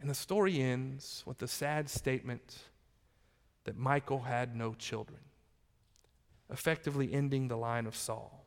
And 0.00 0.10
the 0.10 0.14
story 0.14 0.60
ends 0.60 1.22
with 1.24 1.38
the 1.38 1.46
sad 1.46 1.88
statement 1.88 2.58
that 3.62 3.78
Michal 3.78 4.22
had 4.22 4.56
no 4.56 4.74
children, 4.74 5.20
effectively 6.50 7.12
ending 7.12 7.46
the 7.46 7.56
line 7.56 7.86
of 7.86 7.94
Saul. 7.94 8.41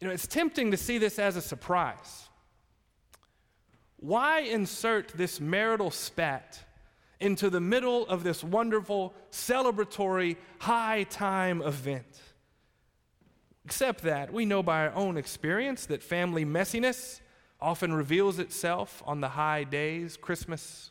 You 0.00 0.08
know, 0.08 0.14
it's 0.14 0.26
tempting 0.26 0.70
to 0.70 0.76
see 0.76 0.98
this 0.98 1.18
as 1.18 1.36
a 1.36 1.42
surprise. 1.42 2.28
Why 3.96 4.40
insert 4.40 5.08
this 5.08 5.40
marital 5.40 5.90
spat 5.90 6.62
into 7.20 7.48
the 7.48 7.60
middle 7.60 8.06
of 8.06 8.22
this 8.22 8.44
wonderful, 8.44 9.14
celebratory, 9.30 10.36
high 10.58 11.04
time 11.04 11.62
event? 11.62 12.20
Except 13.64 14.02
that 14.02 14.30
we 14.32 14.44
know 14.44 14.62
by 14.62 14.86
our 14.86 14.94
own 14.94 15.16
experience 15.16 15.86
that 15.86 16.02
family 16.02 16.44
messiness 16.44 17.20
often 17.60 17.94
reveals 17.94 18.38
itself 18.38 19.02
on 19.06 19.22
the 19.22 19.28
high 19.30 19.64
days 19.64 20.18
Christmas, 20.18 20.90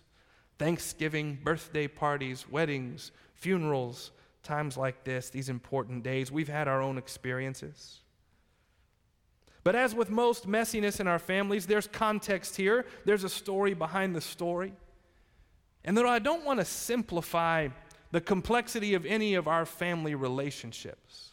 Thanksgiving, 0.58 1.38
birthday 1.44 1.88
parties, 1.88 2.50
weddings, 2.50 3.12
funerals, 3.36 4.12
times 4.42 4.76
like 4.76 5.04
this, 5.04 5.30
these 5.30 5.50
important 5.50 6.04
days. 6.04 6.32
We've 6.32 6.48
had 6.48 6.68
our 6.68 6.82
own 6.82 6.98
experiences. 6.98 8.00
But 9.64 9.76
as 9.76 9.96
with 9.96 10.10
most 10.10 10.48
messiness 10.48 11.00
in 11.00 11.08
our 11.08 11.20
families, 11.20 11.66
there's 11.66 11.88
context 11.88 12.56
here, 12.56 12.86
there's 13.06 13.24
a 13.24 13.30
story 13.30 13.74
behind 13.74 14.16
the 14.16 14.22
story. 14.22 14.74
And 15.86 15.98
though 15.98 16.08
I 16.08 16.20
don't 16.20 16.46
want 16.46 16.60
to 16.60 16.66
simplify 16.66 17.70
the 18.12 18.22
complexity 18.22 18.94
of 18.94 19.06
any 19.06 19.36
of 19.36 19.48
our 19.48 19.66
family 19.66 20.16
relationships, 20.16 21.32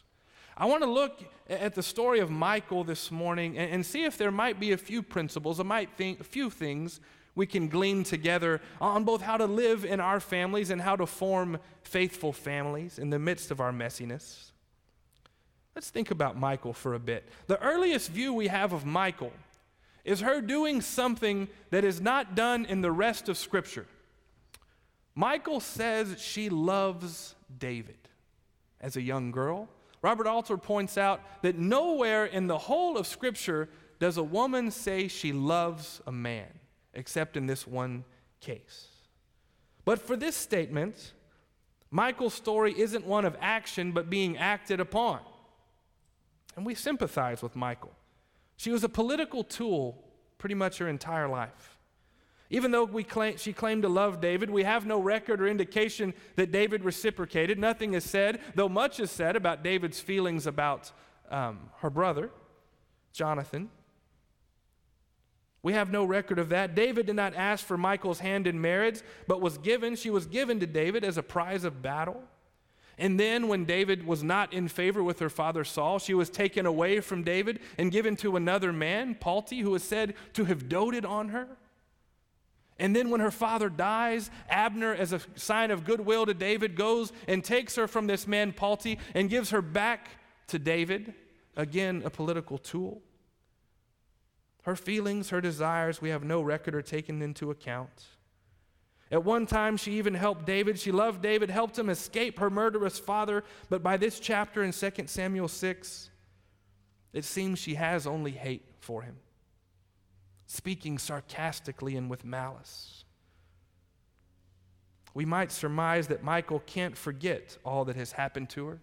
I 0.57 0.67
want 0.67 0.83
to 0.83 0.91
look 0.91 1.25
at 1.49 1.75
the 1.75 1.83
story 1.83 2.21
of 2.21 2.31
Michal 2.31 2.85
this 2.85 3.11
morning 3.11 3.59
and, 3.59 3.73
and 3.73 3.87
see 3.87 4.05
if 4.05 4.17
there 4.19 4.31
might 4.31 4.61
be 4.61 4.73
a 4.73 4.77
few 4.77 5.03
principles, 5.03 5.59
I 5.59 5.65
might 5.65 5.91
think 5.97 6.21
a 6.21 6.25
few 6.25 6.51
things 6.51 7.01
we 7.35 7.47
can 7.47 7.69
glean 7.69 8.05
together 8.05 8.61
on 8.81 9.05
both 9.05 9.23
how 9.23 9.37
to 9.37 9.47
live 9.47 9.85
in 9.85 10.01
our 10.01 10.21
families 10.21 10.71
and 10.71 10.83
how 10.83 10.97
to 10.97 11.07
form 11.07 11.59
faithful 11.83 12.33
families 12.33 12.99
in 12.99 13.11
the 13.11 13.19
midst 13.19 13.51
of 13.51 13.61
our 13.61 13.73
messiness. 13.73 14.50
Let's 15.75 15.91
think 15.91 16.11
about 16.11 16.39
Michal 16.39 16.73
for 16.73 16.95
a 16.95 16.99
bit. 16.99 17.29
The 17.47 17.61
earliest 17.63 18.11
view 18.11 18.35
we 18.35 18.49
have 18.49 18.73
of 18.73 18.85
Michal 18.85 19.33
is 20.05 20.21
her 20.21 20.41
doing 20.41 20.81
something 20.81 21.49
that 21.71 21.85
is 21.85 22.01
not 22.01 22.35
done 22.35 22.65
in 22.65 22.81
the 22.81 22.91
rest 22.91 23.29
of 23.29 23.37
Scripture. 23.37 23.87
Michal 25.15 25.61
says 25.61 26.21
she 26.21 26.49
loves 26.49 27.35
David 27.59 27.97
as 28.81 28.97
a 28.97 29.03
young 29.03 29.31
girl. 29.31 29.69
Robert 30.03 30.27
Alter 30.27 30.57
points 30.57 30.97
out 30.97 31.21
that 31.43 31.59
nowhere 31.59 32.25
in 32.25 32.47
the 32.47 32.59
whole 32.59 32.97
of 32.97 33.07
Scripture 33.07 33.69
does 33.99 34.17
a 34.17 34.23
woman 34.23 34.71
say 34.71 35.09
she 35.09 35.33
loves 35.33 36.01
a 36.07 36.13
man, 36.13 36.49
except 36.95 37.37
in 37.37 37.47
this 37.47 37.67
one 37.67 38.05
case. 38.41 38.89
But 39.85 39.99
for 40.01 40.17
this 40.17 40.35
statement, 40.35 41.13
Michal's 41.91 42.35
story 42.35 42.75
isn't 42.79 43.05
one 43.05 43.25
of 43.25 43.37
action, 43.41 43.93
but 43.93 44.09
being 44.09 44.39
acted 44.39 44.81
upon. 44.81 45.21
And 46.57 46.67
we 46.67 46.75
sympathize 46.75 47.43
with 47.43 47.57
Michal. 47.57 47.93
She 48.57 48.71
was 48.71 48.85
a 48.85 48.89
political 48.89 49.45
tool 49.45 50.05
pretty 50.39 50.55
much 50.55 50.79
her 50.79 50.89
entire 50.89 51.29
life. 51.29 51.79
Even 52.51 52.73
though 52.73 52.85
we 52.85 53.05
claim, 53.05 53.37
she 53.37 53.53
claimed 53.53 53.83
to 53.83 53.89
love 53.89 54.21
David, 54.21 54.51
we 54.51 54.65
have 54.65 54.85
no 54.85 54.99
record 54.99 55.41
or 55.41 55.47
indication 55.47 56.13
that 56.35 56.51
David 56.51 56.83
reciprocated. 56.83 57.59
Nothing 57.59 57.95
is 57.95 58.05
said, 58.05 58.41
though 58.57 58.69
much 58.69 58.99
is 58.99 59.11
said 59.11 59.37
about 59.37 59.63
David's 59.63 60.01
feelings 60.01 60.49
about 60.49 60.91
um, 61.31 61.71
her 61.79 61.91
brother, 61.91 62.31
Jonathan. 63.13 63.71
We 65.63 65.75
have 65.75 65.93
no 65.93 66.05
record 66.05 66.39
of 66.39 66.49
that. 66.49 66.75
David 66.75 67.07
did 67.07 67.17
not 67.17 67.35
ask 67.35 67.65
for 67.65 67.79
Michal's 67.79 68.19
hand 68.19 68.47
in 68.47 68.61
marriage, 68.61 69.01
but 69.29 69.41
was 69.41 69.59
given, 69.59 69.95
she 69.95 70.11
was 70.11 70.27
given 70.27 70.59
to 70.59 70.67
David 70.67 71.05
as 71.05 71.19
a 71.19 71.23
prize 71.23 71.65
of 71.65 71.83
battle. 71.83 72.23
And 73.01 73.19
then, 73.19 73.49
when 73.49 73.65
David 73.65 74.07
was 74.07 74.23
not 74.23 74.53
in 74.53 74.69
favor 74.69 75.03
with 75.03 75.21
her 75.21 75.31
father 75.31 75.65
Saul, 75.65 75.99
she 75.99 76.13
was 76.13 76.29
taken 76.29 76.67
away 76.67 77.01
from 77.01 77.23
David 77.23 77.61
and 77.79 77.91
given 77.91 78.15
to 78.17 78.37
another 78.37 78.75
man, 78.75 79.15
Palti, 79.15 79.61
who 79.61 79.75
is 79.75 79.83
said 79.83 80.13
to 80.35 80.45
have 80.45 80.69
doted 80.69 81.07
on 81.07 81.31
her. 81.31 81.49
And 82.79 82.95
then, 82.95 83.09
when 83.09 83.21
her 83.21 83.31
father 83.31 83.71
dies, 83.71 84.31
Abner, 84.51 84.95
as 84.95 85.15
a 85.15 85.23
sign 85.35 85.71
of 85.71 85.87
goodwill 85.87 86.27
to 86.27 86.35
David, 86.35 86.77
goes 86.77 87.11
and 87.27 87.43
takes 87.43 87.75
her 87.77 87.89
from 87.89 88.07
this 88.07 88.27
man, 88.27 88.53
Palti, 88.53 88.99
and 89.15 89.31
gives 89.31 89.49
her 89.49 89.63
back 89.63 90.11
to 90.49 90.59
David. 90.59 91.15
Again, 91.57 92.03
a 92.05 92.11
political 92.11 92.59
tool. 92.59 93.01
Her 94.65 94.77
feelings, 94.77 95.31
her 95.31 95.41
desires, 95.41 96.03
we 96.03 96.11
have 96.11 96.23
no 96.23 96.43
record 96.43 96.75
or 96.75 96.83
taken 96.83 97.23
into 97.23 97.51
account. 97.51 98.05
At 99.11 99.25
one 99.25 99.47
time, 99.47 99.77
she 99.77 99.93
even 99.93 100.15
helped 100.15 100.47
David. 100.47 100.79
She 100.79 100.93
loved 100.93 101.21
David, 101.21 101.51
helped 101.51 101.79
him 101.79 101.91
escape 101.91 102.39
her 102.39 102.51
murderous 102.51 102.99
father. 102.99 103.43
But 103.69 103.83
by 103.83 103.97
this 103.97 104.21
chapter 104.21 104.63
in 104.63 104.73
2 104.73 104.91
Samuel 105.07 105.49
6, 105.49 106.11
it 107.13 107.25
seems 107.25 107.59
she 107.59 107.75
has 107.75 108.07
only 108.07 108.31
hate 108.31 108.65
for 108.79 109.03
him 109.03 109.17
speaking 110.51 110.99
sarcastically 110.99 111.95
and 111.97 112.11
with 112.11 112.25
malice. 112.25 113.05
We 115.15 115.25
might 115.25 115.53
surmise 115.53 116.09
that 116.09 116.25
Michal 116.25 116.59
can't 116.67 116.97
forget 116.97 117.57
all 117.65 117.85
that 117.85 117.95
has 117.95 118.11
happened 118.11 118.51
to 118.51 118.67
her, 118.67 118.81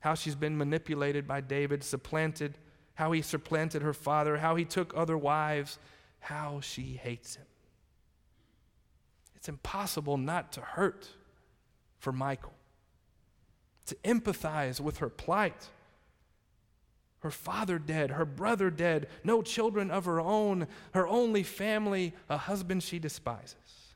how 0.00 0.12
she's 0.12 0.34
been 0.34 0.58
manipulated 0.58 1.26
by 1.26 1.40
David, 1.40 1.82
supplanted, 1.82 2.58
how 2.96 3.12
he 3.12 3.22
supplanted 3.22 3.80
her 3.80 3.94
father, 3.94 4.36
how 4.36 4.56
he 4.56 4.66
took 4.66 4.92
other 4.94 5.16
wives, 5.16 5.78
how 6.18 6.60
she 6.60 7.00
hates 7.02 7.36
him. 7.36 7.46
It's 9.46 9.48
impossible 9.48 10.16
not 10.16 10.50
to 10.54 10.60
hurt 10.60 11.08
for 12.00 12.12
Michal, 12.12 12.52
to 13.86 13.94
empathize 14.02 14.80
with 14.80 14.98
her 14.98 15.08
plight 15.08 15.68
her 17.20 17.30
father 17.30 17.78
dead, 17.78 18.10
her 18.10 18.24
brother 18.24 18.70
dead, 18.70 19.06
no 19.22 19.42
children 19.42 19.88
of 19.92 20.04
her 20.04 20.20
own, 20.20 20.66
her 20.94 21.06
only 21.06 21.44
family, 21.44 22.12
a 22.28 22.36
husband 22.36 22.82
she 22.82 22.98
despises. 22.98 23.94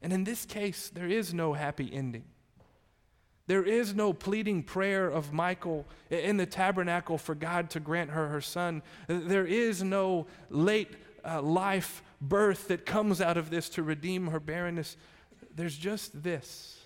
And 0.00 0.14
in 0.14 0.24
this 0.24 0.46
case, 0.46 0.88
there 0.88 1.08
is 1.08 1.34
no 1.34 1.52
happy 1.52 1.92
ending. 1.92 2.24
There 3.48 3.64
is 3.64 3.94
no 3.94 4.14
pleading 4.14 4.62
prayer 4.62 5.10
of 5.10 5.34
Michal 5.34 5.84
in 6.08 6.38
the 6.38 6.46
tabernacle 6.46 7.18
for 7.18 7.34
God 7.34 7.68
to 7.70 7.80
grant 7.80 8.08
her 8.08 8.28
her 8.28 8.40
son. 8.40 8.82
There 9.08 9.46
is 9.46 9.82
no 9.82 10.26
late 10.48 10.96
uh, 11.22 11.42
life 11.42 12.02
birth 12.20 12.68
that 12.68 12.86
comes 12.86 13.20
out 13.20 13.36
of 13.36 13.50
this 13.50 13.68
to 13.70 13.82
redeem 13.82 14.28
her 14.28 14.40
barrenness. 14.40 14.96
There's 15.54 15.76
just 15.76 16.22
this. 16.22 16.80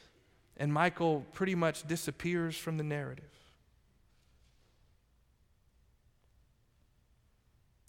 And 0.57 0.73
Michal 0.73 1.25
pretty 1.33 1.55
much 1.55 1.87
disappears 1.87 2.57
from 2.57 2.77
the 2.77 2.85
narrative. 2.85 3.25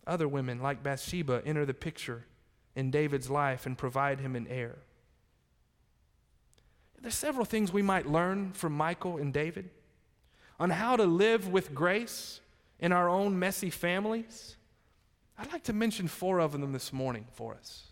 Other 0.07 0.27
women, 0.27 0.61
like 0.61 0.81
Bathsheba, 0.81 1.41
enter 1.45 1.65
the 1.65 1.73
picture 1.73 2.25
in 2.75 2.91
David's 2.91 3.29
life 3.29 3.65
and 3.65 3.77
provide 3.77 4.19
him 4.19 4.35
an 4.35 4.47
heir. 4.49 4.77
There's 7.01 7.15
several 7.15 7.45
things 7.45 7.73
we 7.73 7.81
might 7.81 8.07
learn 8.07 8.53
from 8.53 8.77
Michal 8.77 9.17
and 9.17 9.33
David 9.33 9.69
on 10.59 10.69
how 10.69 10.95
to 10.95 11.05
live 11.05 11.47
with 11.47 11.73
grace 11.73 12.39
in 12.79 12.91
our 12.91 13.09
own 13.09 13.37
messy 13.37 13.69
families. 13.69 14.55
I'd 15.41 15.51
like 15.51 15.63
to 15.63 15.73
mention 15.73 16.07
four 16.07 16.39
of 16.39 16.51
them 16.51 16.71
this 16.71 16.93
morning 16.93 17.25
for 17.33 17.55
us. 17.55 17.87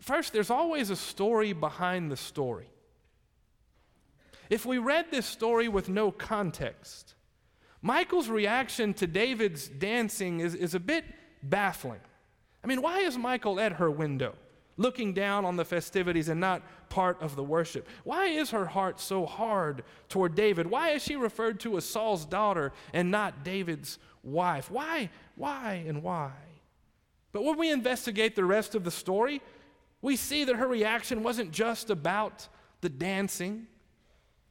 First, 0.00 0.32
there's 0.32 0.50
always 0.50 0.90
a 0.90 0.96
story 0.96 1.52
behind 1.52 2.10
the 2.10 2.16
story. 2.16 2.66
If 4.50 4.66
we 4.66 4.78
read 4.78 5.12
this 5.12 5.26
story 5.26 5.68
with 5.68 5.88
no 5.88 6.10
context, 6.10 7.14
Michal's 7.80 8.28
reaction 8.28 8.94
to 8.94 9.06
David's 9.06 9.68
dancing 9.68 10.40
is, 10.40 10.56
is 10.56 10.74
a 10.74 10.80
bit 10.80 11.04
baffling. 11.40 12.00
I 12.64 12.66
mean, 12.66 12.82
why 12.82 13.00
is 13.00 13.16
Michal 13.16 13.60
at 13.60 13.74
her 13.74 13.90
window? 13.90 14.34
Looking 14.76 15.12
down 15.12 15.44
on 15.44 15.56
the 15.56 15.64
festivities 15.64 16.28
and 16.28 16.40
not 16.40 16.62
part 16.88 17.20
of 17.22 17.36
the 17.36 17.44
worship? 17.44 17.88
Why 18.04 18.26
is 18.26 18.50
her 18.50 18.66
heart 18.66 19.00
so 19.00 19.26
hard 19.26 19.84
toward 20.08 20.34
David? 20.34 20.66
Why 20.66 20.90
is 20.90 21.02
she 21.02 21.16
referred 21.16 21.60
to 21.60 21.76
as 21.76 21.84
Saul's 21.84 22.24
daughter 22.24 22.72
and 22.92 23.10
not 23.10 23.44
David's 23.44 23.98
wife? 24.22 24.70
Why, 24.70 25.10
why, 25.36 25.84
and 25.86 26.02
why? 26.02 26.32
But 27.32 27.44
when 27.44 27.58
we 27.58 27.70
investigate 27.70 28.36
the 28.36 28.44
rest 28.44 28.74
of 28.74 28.84
the 28.84 28.90
story, 28.90 29.42
we 30.02 30.16
see 30.16 30.44
that 30.44 30.56
her 30.56 30.68
reaction 30.68 31.22
wasn't 31.22 31.50
just 31.50 31.90
about 31.90 32.48
the 32.80 32.88
dancing. 32.88 33.66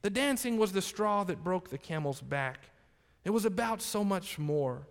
The 0.02 0.10
dancing 0.10 0.58
was 0.58 0.72
the 0.72 0.82
straw 0.82 1.24
that 1.24 1.44
broke 1.44 1.70
the 1.70 1.78
camel's 1.78 2.22
back. 2.22 2.66
It 3.24 3.30
was 3.30 3.46
about 3.46 3.82
so 3.82 4.04
much 4.04 4.38
more. 4.38 4.88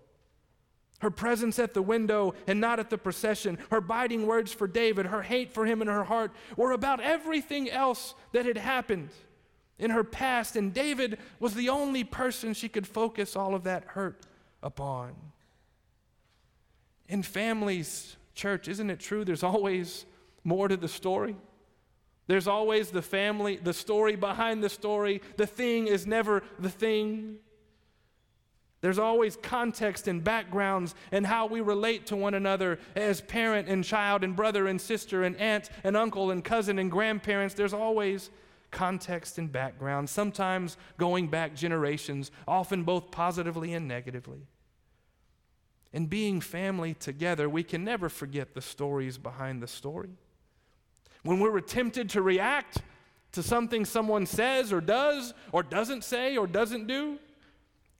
Her 1.03 1.11
presence 1.11 1.59
at 1.59 1.75
the 1.75 1.83
window 1.83 2.33
and 2.47 2.61
not 2.61 2.79
at 2.79 2.89
the 2.89 2.97
procession, 2.97 3.59
her 3.71 3.81
biting 3.81 4.25
words 4.25 4.53
for 4.53 4.69
David, 4.69 5.07
her 5.07 5.23
hate 5.23 5.53
for 5.53 5.67
him 5.67 5.83
in 5.83 5.89
her 5.89 6.05
heart 6.05 6.31
were 6.57 6.71
about 6.71 7.01
everything 7.01 7.69
else 7.69 8.15
that 8.31 8.47
had 8.47 8.57
happened 8.57 9.11
in 9.81 9.91
her 9.91 10.05
past, 10.05 10.55
and 10.55 10.73
David 10.73 11.19
was 11.41 11.55
the 11.55 11.69
only 11.69 12.05
person 12.05 12.55
she 12.55 12.69
could 12.69 12.87
focus 12.87 13.35
all 13.35 13.57
of 13.57 13.65
that 13.65 13.83
hurt 13.83 14.21
upon. 14.63 15.17
In 17.09 17.25
families, 17.25 18.17
church, 18.37 18.69
isn't 18.69 18.89
it 18.89 19.01
true? 19.01 19.25
There's 19.25 19.43
always 19.43 20.07
more 20.45 20.69
to 20.69 20.77
the 20.77 20.87
story. 20.87 21.35
There's 22.29 22.47
always 22.47 22.93
the 22.93 23.03
family, 23.03 23.57
the 23.57 23.75
story 23.75 24.15
behind 24.15 24.63
the 24.63 24.69
story. 24.69 25.21
The 25.37 25.49
thing 25.49 25.89
is 25.89 26.07
never 26.07 26.45
the 26.61 26.71
thing. 26.71 27.39
There's 28.83 28.99
always 28.99 29.37
context 29.37 30.09
and 30.09 30.23
backgrounds 30.23 30.97
and 31.13 31.25
how 31.25 31.47
we 31.47 31.61
relate 31.61 32.07
to 32.07 32.17
one 32.17 32.35
another 32.35 32.81
as 32.97 33.21
parent 33.21 33.69
and 33.69 33.85
child 33.85 34.25
and 34.25 34.35
brother 34.35 34.67
and 34.67 34.81
sister 34.81 35.23
and 35.23 35.37
aunt 35.37 35.71
and 35.85 35.97
uncle 35.97 36.33
and 36.33 36.45
cousin 36.45 36.81
and 36.81 36.91
grandparents. 36.91 37.55
There's 37.55 37.73
always 37.73 38.31
context 38.73 39.39
and 39.39 39.53
background, 39.53 40.11
sometimes 40.11 40.77
going 40.99 41.29
back 41.29 41.55
generations, 41.55 42.33
often 42.49 42.83
both 42.83 43.13
positively 43.13 43.73
and 43.73 43.87
negatively. 43.87 44.49
In 45.93 46.07
being 46.07 46.41
family 46.41 46.95
together, 46.95 47.49
we 47.49 47.63
can 47.63 47.85
never 47.85 48.09
forget 48.09 48.53
the 48.55 48.63
stories 48.63 49.17
behind 49.17 49.63
the 49.63 49.69
story. 49.69 50.11
When 51.23 51.39
we're 51.39 51.61
tempted 51.61 52.11
to 52.11 52.23
react 52.23 52.79
to 53.33 53.45
something 53.45 53.85
someone 53.85 54.27
says 54.27 54.73
or 54.73 54.81
does 54.81 55.35
or 55.53 55.63
doesn't 55.63 56.03
say 56.03 56.37
or 56.37 56.49
doesn't 56.49 56.89
do, 56.89 57.19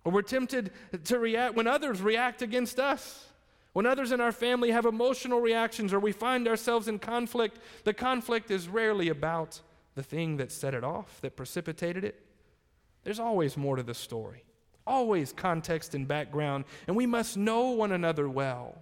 or 0.05 0.13
we're 0.13 0.23
tempted 0.23 0.71
to 1.05 1.19
react 1.19 1.55
when 1.55 1.67
others 1.67 2.01
react 2.01 2.43
against 2.43 2.81
us. 2.81 3.27
When 3.73 3.87
others 3.87 4.13
in 4.13 4.21
our 4.21 4.33
family 4.33 4.71
have 4.71 4.85
emotional 4.85 5.41
reactions 5.41 5.93
or 5.93 6.01
we 6.01 6.13
find 6.13 6.47
ourselves 6.47 6.89
in 6.89 6.99
conflict, 6.99 7.59
the 7.85 7.95
conflict 7.95 8.51
is 8.51 8.69
rarely 8.69 9.09
about 9.09 9.61
the 9.95 10.03
thing 10.03 10.37
that 10.39 10.53
set 10.53 10.75
it 10.75 10.85
off, 10.85 11.21
that 11.23 11.37
precipitated 11.37 12.05
it. 12.05 12.21
There's 13.05 13.21
always 13.21 13.57
more 13.57 13.77
to 13.77 13.83
the 13.83 13.95
story, 13.95 14.45
always 14.87 15.33
context 15.33 15.95
and 15.95 16.07
background, 16.07 16.65
and 16.87 16.97
we 16.97 17.07
must 17.07 17.37
know 17.37 17.71
one 17.71 17.93
another 17.93 18.29
well, 18.29 18.79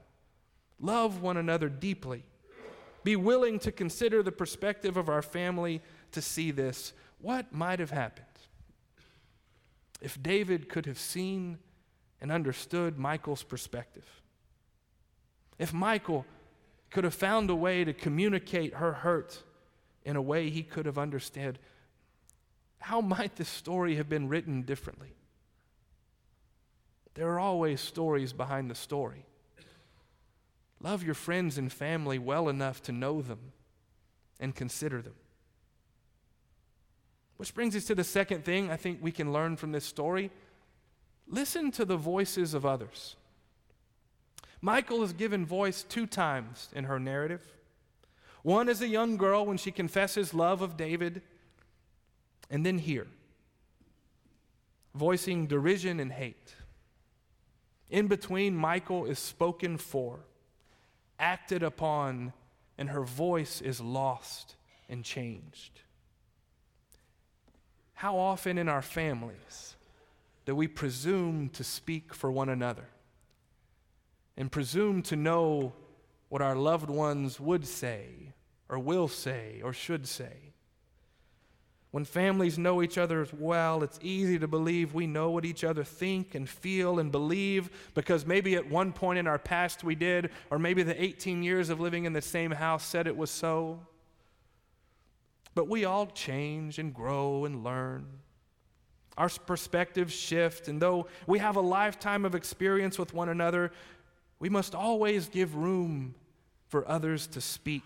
love 0.81 1.23
one 1.23 1.37
another 1.37 1.69
deeply, 1.69 2.25
be 3.05 3.17
willing 3.17 3.59
to 3.61 3.73
consider 3.73 4.23
the 4.23 4.33
perspective 4.33 4.97
of 4.97 5.09
our 5.09 5.23
family 5.23 5.81
to 6.12 6.21
see 6.21 6.50
this. 6.50 6.93
What 7.21 7.53
might 7.53 7.79
have 7.79 7.91
happened? 7.91 8.27
If 10.00 10.23
David 10.23 10.69
could 10.69 10.87
have 10.87 10.99
seen 10.99 11.59
and 12.21 12.33
understood 12.33 12.99
Michal's 12.99 13.42
perspective, 13.42 14.07
if 15.59 15.73
Michal 15.75 16.25
could 16.90 17.04
have 17.04 17.14
found 17.14 17.50
a 17.50 17.54
way 17.54 17.85
to 17.85 17.92
communicate 17.92 18.75
her 18.75 18.92
hurt 18.92 19.42
in 20.04 20.16
a 20.16 20.23
way 20.23 20.50
he 20.50 20.62
could 20.62 20.87
have 20.87 20.99
understood, 20.99 21.59
how 22.78 23.00
might 23.00 23.37
this 23.37 23.49
story 23.49 23.97
have 23.97 24.09
been 24.09 24.28
written 24.28 24.62
differently? 24.62 25.14
There 27.14 27.28
are 27.28 27.38
always 27.38 27.80
stories 27.80 28.32
behind 28.32 28.71
the 28.71 28.75
story. 28.75 29.26
Love 30.80 31.02
your 31.02 31.15
friends 31.15 31.58
and 31.58 31.71
family 31.71 32.19
well 32.19 32.49
enough 32.49 32.82
to 32.84 32.93
know 32.93 33.21
them 33.21 33.52
and 34.39 34.54
consider 34.54 35.02
them. 35.02 35.15
Which 37.41 37.55
brings 37.55 37.75
us 37.75 37.87
to 37.87 37.95
the 37.95 38.05
second 38.05 38.45
thing 38.45 38.71
I 38.71 38.76
think 38.76 38.99
we 39.00 39.13
can 39.13 39.33
learn 39.33 39.57
from 39.57 39.73
this 39.73 39.87
story 39.87 40.31
listen 41.26 41.71
to 41.71 41.87
the 41.87 41.97
voices 41.97 42.53
of 42.53 42.67
others. 42.67 43.17
Michal 44.61 45.03
is 45.03 45.15
given 45.15 45.47
voice 45.47 45.83
two 45.83 46.07
times 46.07 46.69
in 46.75 46.85
her 46.85 47.00
narrative. 47.00 47.41
One 48.43 48.69
as 48.69 48.83
a 48.83 48.89
young 48.89 49.17
girl 49.17 49.47
when 49.47 49.57
she 49.57 49.71
confesses 49.71 50.35
love 50.35 50.61
of 50.61 50.76
David, 50.76 51.23
and 52.50 52.67
then 52.67 52.76
here, 52.76 53.07
voicing 54.95 55.47
derision 55.47 55.99
and 55.99 56.13
hate. 56.13 56.55
In 57.89 58.07
between, 58.07 58.55
Michal 58.55 59.07
is 59.07 59.19
spoken 59.19 59.79
for, 59.79 60.21
acted 61.19 61.63
upon, 61.63 62.35
and 62.76 62.91
her 62.91 63.03
voice 63.03 63.63
is 63.63 63.81
lost 63.81 64.57
and 64.91 65.03
changed. 65.03 65.81
How 68.00 68.17
often 68.17 68.56
in 68.56 68.67
our 68.67 68.80
families 68.80 69.76
do 70.47 70.56
we 70.56 70.69
presume 70.69 71.50
to 71.50 71.63
speak 71.63 72.15
for 72.15 72.32
one 72.32 72.49
another 72.49 72.86
and 74.39 74.50
presume 74.50 75.02
to 75.02 75.17
know 75.17 75.75
what 76.30 76.41
our 76.41 76.56
loved 76.56 76.89
ones 76.89 77.39
would 77.39 77.67
say 77.67 78.32
or 78.71 78.78
will 78.78 79.06
say 79.06 79.60
or 79.63 79.75
should 79.75 80.08
say? 80.08 80.32
When 81.91 82.06
families 82.06 82.58
know 82.58 82.80
each 82.80 82.97
other 82.97 83.26
well, 83.39 83.82
it's 83.82 83.99
easy 84.00 84.39
to 84.39 84.49
believe 84.49 84.95
we 84.95 85.06
know 85.06 85.30
what 85.30 85.45
each 85.45 85.63
other 85.63 85.84
think 85.84 86.34
and 86.34 86.49
feel 86.49 87.00
and 87.00 87.13
believe 87.13 87.69
because 87.93 88.25
maybe 88.25 88.56
at 88.56 88.71
one 88.71 88.95
point 88.95 89.19
in 89.19 89.26
our 89.26 89.39
past 89.39 89.84
we 89.84 89.95
did, 89.95 90.30
or 90.50 90.58
maybe 90.58 90.82
the 90.82 91.02
18 91.04 91.43
years 91.43 91.69
of 91.69 91.80
living 91.80 92.06
in 92.06 92.15
the 92.15 92.23
same 92.23 92.52
house 92.52 92.82
said 92.82 93.06
it 93.06 93.19
was 93.19 93.30
so. 93.30 93.80
But 95.54 95.69
we 95.69 95.84
all 95.84 96.06
change 96.06 96.78
and 96.78 96.95
grow 96.95 97.45
and 97.45 97.65
learn. 97.65 98.06
Our 99.19 99.28
perspectives 99.28 100.15
shift, 100.15 100.69
and 100.69 100.80
though 100.80 101.08
we 101.26 101.41
have 101.41 101.56
a 101.56 101.60
lifetime 101.60 102.25
of 102.25 102.34
experience 102.34 102.99
with 102.99 103.13
one 103.13 103.28
another, 103.28 103.73
we 104.39 104.49
must 104.49 104.75
always 104.75 105.28
give 105.28 105.54
room 105.54 106.15
for 106.69 106.89
others 106.89 107.26
to 107.28 107.41
speak 107.41 107.82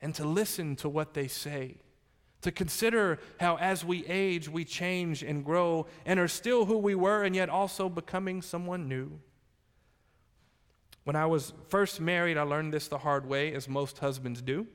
and 0.00 0.14
to 0.16 0.24
listen 0.24 0.76
to 0.76 0.88
what 0.88 1.14
they 1.14 1.28
say. 1.28 1.76
To 2.42 2.52
consider 2.52 3.18
how, 3.40 3.56
as 3.56 3.84
we 3.84 4.04
age, 4.06 4.48
we 4.48 4.64
change 4.64 5.22
and 5.22 5.44
grow 5.44 5.86
and 6.04 6.20
are 6.20 6.28
still 6.28 6.66
who 6.66 6.78
we 6.78 6.94
were, 6.94 7.24
and 7.24 7.34
yet 7.34 7.48
also 7.48 7.88
becoming 7.88 8.42
someone 8.42 8.88
new. 8.88 9.18
When 11.04 11.16
I 11.16 11.26
was 11.26 11.52
first 11.68 12.00
married, 12.00 12.36
I 12.36 12.42
learned 12.42 12.72
this 12.72 12.86
the 12.86 12.98
hard 12.98 13.26
way, 13.26 13.54
as 13.54 13.68
most 13.68 13.98
husbands 13.98 14.42
do. 14.42 14.66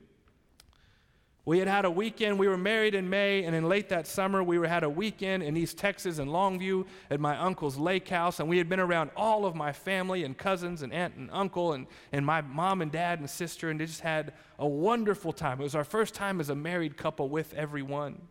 We 1.46 1.58
had 1.58 1.68
had 1.68 1.84
a 1.84 1.90
weekend. 1.90 2.38
We 2.38 2.48
were 2.48 2.56
married 2.56 2.94
in 2.94 3.10
May, 3.10 3.44
and 3.44 3.54
in 3.54 3.68
late 3.68 3.90
that 3.90 4.06
summer, 4.06 4.42
we 4.42 4.58
were, 4.58 4.66
had 4.66 4.82
a 4.82 4.88
weekend 4.88 5.42
in 5.42 5.58
East 5.58 5.76
Texas 5.76 6.18
in 6.18 6.28
Longview 6.28 6.86
at 7.10 7.20
my 7.20 7.36
uncle's 7.36 7.76
lake 7.76 8.08
house. 8.08 8.40
And 8.40 8.48
we 8.48 8.56
had 8.56 8.68
been 8.68 8.80
around 8.80 9.10
all 9.14 9.44
of 9.44 9.54
my 9.54 9.70
family 9.70 10.24
and 10.24 10.38
cousins 10.38 10.80
and 10.80 10.90
aunt 10.90 11.16
and 11.16 11.28
uncle 11.30 11.74
and, 11.74 11.86
and 12.12 12.24
my 12.24 12.40
mom 12.40 12.80
and 12.80 12.90
dad 12.90 13.18
and 13.18 13.28
sister, 13.28 13.68
and 13.68 13.78
they 13.78 13.84
just 13.84 14.00
had 14.00 14.32
a 14.58 14.66
wonderful 14.66 15.34
time. 15.34 15.60
It 15.60 15.64
was 15.64 15.74
our 15.74 15.84
first 15.84 16.14
time 16.14 16.40
as 16.40 16.48
a 16.48 16.54
married 16.54 16.96
couple 16.96 17.28
with 17.28 17.52
everyone. 17.52 18.22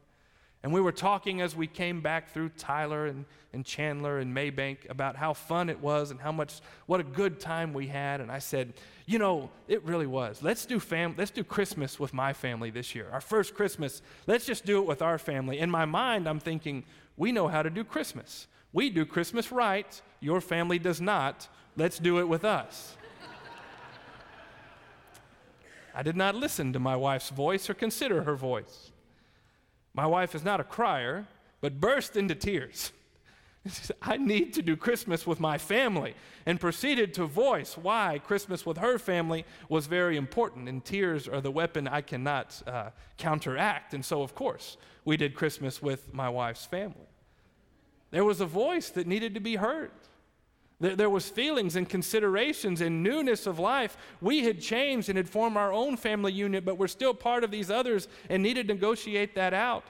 And 0.64 0.72
we 0.72 0.80
were 0.80 0.94
talking 0.94 1.42
as 1.42 1.58
we 1.58 1.68
came 1.68 2.00
back 2.00 2.32
through 2.32 2.48
Tyler 2.58 3.08
and, 3.08 3.26
and 3.52 3.66
Chandler 3.66 4.20
and 4.20 4.34
Mabank 4.34 4.90
about 4.90 5.18
how 5.18 5.34
fun 5.34 5.70
it 5.70 5.82
was 5.82 6.10
and 6.10 6.22
how 6.22 6.32
much, 6.32 6.62
what 6.86 7.02
a 7.02 7.04
good 7.04 7.42
time 7.42 7.74
we 7.74 7.88
had. 7.88 8.22
And 8.22 8.32
I 8.32 8.40
said, 8.40 8.74
you 9.06 9.20
know, 9.20 9.50
it 9.68 9.84
really 9.84 10.08
was. 10.08 10.42
Let's 10.42 10.66
do, 10.66 10.80
fam- 10.80 11.16
let's 11.18 11.32
do 11.32 11.44
Christmas 11.44 12.00
with 12.00 12.14
my 12.14 12.32
family 12.32 12.70
this 12.70 12.96
year. 12.96 13.10
Our 13.12 13.20
first 13.20 13.56
Christmas, 13.56 14.02
let's 14.26 14.46
just 14.46 14.66
do 14.66 14.80
it 14.80 14.86
with 14.86 15.02
our 15.02 15.18
family. 15.18 15.60
In 15.60 15.70
my 15.70 15.84
mind, 15.84 16.30
I'm 16.30 16.40
thinking, 16.40 16.86
we 17.18 17.34
know 17.34 17.50
how 17.50 17.62
to 17.62 17.70
do 17.70 17.84
Christmas. 17.84 18.48
We 18.72 18.90
do 18.90 19.06
Christmas 19.06 19.52
right. 19.52 20.02
Your 20.22 20.40
family 20.40 20.80
does 20.80 21.02
not. 21.02 21.50
Let's 21.76 22.00
do 22.00 22.20
it 22.20 22.30
with 22.30 22.46
us. 22.46 22.96
I 25.94 26.04
did 26.04 26.16
not 26.16 26.36
listen 26.36 26.72
to 26.72 26.80
my 26.80 26.96
wife's 26.96 27.32
voice 27.32 27.70
or 27.70 27.74
consider 27.74 28.24
her 28.24 28.38
voice. 28.38 28.93
My 29.94 30.06
wife 30.06 30.34
is 30.36 30.44
not 30.44 30.60
a 30.60 30.64
crier, 30.64 31.28
but 31.62 31.80
burst 31.80 32.16
into 32.16 32.36
tears. 32.36 32.92
I 34.02 34.18
need 34.18 34.54
to 34.54 34.62
do 34.62 34.76
Christmas 34.76 35.26
with 35.26 35.40
my 35.40 35.58
family, 35.58 36.16
and 36.46 36.60
proceeded 36.60 37.14
to 37.16 37.26
voice 37.26 37.78
why 37.78 38.20
Christmas 38.26 38.66
with 38.66 38.78
her 38.78 38.98
family 38.98 39.46
was 39.70 39.88
very 39.88 40.18
important. 40.18 40.68
And 40.68 40.84
tears 40.84 41.28
are 41.28 41.42
the 41.42 41.52
weapon 41.52 41.88
I 41.88 42.02
cannot 42.02 42.62
uh, 42.68 42.90
counteract. 43.18 43.94
And 43.94 44.04
so, 44.04 44.22
of 44.22 44.36
course, 44.36 44.78
we 45.06 45.16
did 45.16 45.36
Christmas 45.36 45.82
with 45.82 46.14
my 46.14 46.30
wife's 46.30 46.66
family. 46.66 47.08
There 48.12 48.26
was 48.26 48.42
a 48.42 48.46
voice 48.46 48.90
that 48.92 49.08
needed 49.08 49.34
to 49.36 49.40
be 49.40 49.56
heard. 49.56 49.92
There, 50.84 50.98
there 50.98 51.10
was 51.10 51.30
feelings 51.30 51.78
and 51.78 51.88
considerations 51.88 52.82
and 52.82 53.02
newness 53.02 53.48
of 53.48 53.58
life. 53.58 53.96
We 54.20 54.44
had 54.44 54.60
changed 54.60 55.08
and 55.08 55.16
had 55.16 55.30
formed 55.30 55.56
our 55.56 55.72
own 55.72 55.96
family 55.96 56.34
unit, 56.34 56.66
but 56.66 56.78
we're 56.78 56.90
still 56.90 57.14
part 57.14 57.46
of 57.46 57.52
these 57.52 57.72
others 57.72 58.10
and 58.30 58.44
needed 58.44 58.68
to 58.68 58.74
negotiate 58.74 59.34
that 59.36 59.54
out. 59.54 59.86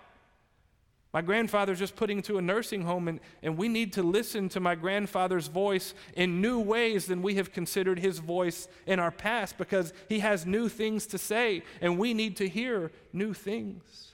My 1.12 1.24
grandfather's 1.24 1.80
just 1.80 1.96
putting 1.96 2.18
into 2.18 2.38
a 2.38 2.44
nursing 2.44 2.84
home, 2.84 3.08
and, 3.08 3.20
and 3.42 3.58
we 3.58 3.70
need 3.70 3.94
to 3.94 4.04
listen 4.04 4.50
to 4.50 4.60
my 4.60 4.76
grandfather's 4.76 5.48
voice 5.48 5.96
in 6.16 6.42
new 6.42 6.60
ways 6.60 7.08
than 7.08 7.24
we 7.24 7.36
have 7.36 7.52
considered 7.52 7.98
his 7.98 8.20
voice 8.20 8.68
in 8.86 9.00
our 9.00 9.12
past 9.12 9.58
because 9.58 9.94
he 10.10 10.20
has 10.20 10.46
new 10.46 10.70
things 10.70 11.08
to 11.08 11.18
say, 11.18 11.64
and 11.82 11.98
we 11.98 12.14
need 12.14 12.38
to 12.38 12.48
hear 12.48 12.92
new 13.12 13.34
things. 13.34 14.14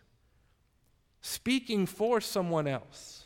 Speaking 1.19 1.85
for 1.85 2.21
someone 2.21 2.67
else 2.67 3.25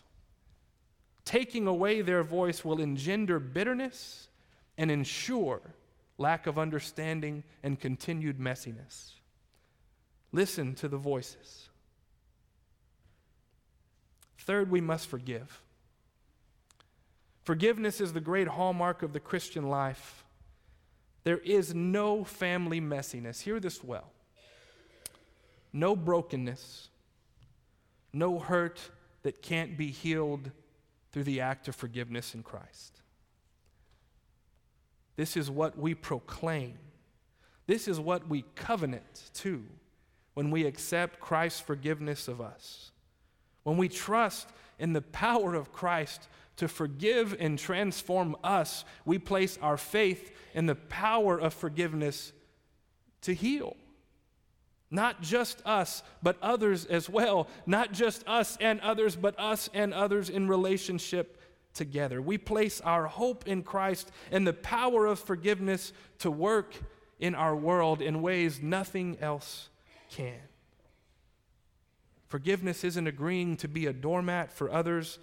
Taking 1.26 1.68
away 1.68 2.02
their 2.02 2.24
voice 2.24 2.66
will 2.66 2.80
engender 2.80 3.40
bitterness 3.40 4.28
and 4.78 4.92
ensure 4.92 5.62
lack 6.18 6.48
of 6.48 6.60
understanding 6.60 7.44
and 7.64 7.80
continued 7.80 8.40
messiness. 8.40 9.12
Listen 10.32 10.76
to 10.76 10.88
the 10.88 10.98
voices. 10.98 11.70
Third, 14.40 14.70
we 14.70 14.82
must 14.82 15.08
forgive. 15.08 15.62
Forgiveness 17.44 18.02
is 18.02 18.14
the 18.14 18.22
great 18.22 18.48
hallmark 18.48 19.04
of 19.04 19.14
the 19.14 19.20
Christian 19.20 19.70
life. 19.70 20.26
There 21.24 21.38
is 21.38 21.74
no 21.74 22.24
family 22.24 22.82
messiness. 22.82 23.42
Hear 23.42 23.60
this 23.60 23.84
well. 23.84 24.12
No 25.72 25.96
brokenness, 25.96 26.90
no 28.12 28.38
hurt 28.38 28.80
that 29.24 29.42
can't 29.42 29.78
be 29.78 29.90
healed 29.90 30.52
through 31.14 31.24
the 31.24 31.40
act 31.42 31.68
of 31.68 31.76
forgiveness 31.76 32.34
in 32.34 32.44
Christ. 32.44 33.02
This 35.16 35.38
is 35.38 35.50
what 35.50 35.78
we 35.78 35.94
proclaim. 35.94 36.80
This 37.68 37.88
is 37.88 38.00
what 38.00 38.28
we 38.28 38.44
covenant 38.56 39.30
to 39.36 39.64
when 40.34 40.50
we 40.50 40.66
accept 40.66 41.20
Christ's 41.20 41.62
forgiveness 41.62 42.28
of 42.28 42.42
us. 42.42 42.92
When 43.62 43.78
we 43.78 43.88
trust 43.88 44.50
in 44.80 44.94
the 44.94 45.04
power 45.04 45.54
of 45.54 45.72
Christ 45.72 46.28
to 46.58 46.68
forgive 46.68 47.38
and 47.40 47.58
transform 47.58 48.36
us, 48.44 48.84
we 49.06 49.20
place 49.20 49.58
our 49.62 49.78
faith 49.78 50.36
in 50.56 50.66
the 50.66 50.76
power 50.76 51.40
of 51.40 51.54
forgiveness 51.54 52.34
to 53.22 53.34
heal. 53.34 53.78
Not 54.94 55.24
just 55.24 55.60
us, 55.66 56.04
but 56.22 56.38
others 56.40 56.86
as 56.86 57.10
well. 57.10 57.48
Not 57.66 57.94
just 57.94 58.24
us 58.28 58.60
and 58.62 58.80
others, 58.82 59.16
but 59.16 59.38
us 59.40 59.68
and 59.74 59.92
others 59.92 60.30
in 60.30 60.48
relationship 60.48 61.42
together. 61.74 62.22
We 62.22 62.38
place 62.38 62.80
our 62.80 63.08
hope 63.08 63.48
in 63.48 63.64
Christ 63.64 64.12
and 64.32 64.46
the 64.46 64.54
power 64.54 65.08
of 65.08 65.18
forgiveness 65.18 65.94
to 66.20 66.30
work 66.30 66.76
in 67.20 67.34
our 67.34 67.56
world 67.56 68.04
in 68.04 68.22
ways 68.22 68.62
nothing 68.62 69.18
else 69.20 69.70
can. 70.12 70.40
Forgiveness 72.28 72.84
isn't 72.84 73.08
agreeing 73.08 73.58
to 73.58 73.68
be 73.68 73.88
a 73.88 73.94
doormat 73.94 74.54
for 74.54 74.72
others 74.72 75.18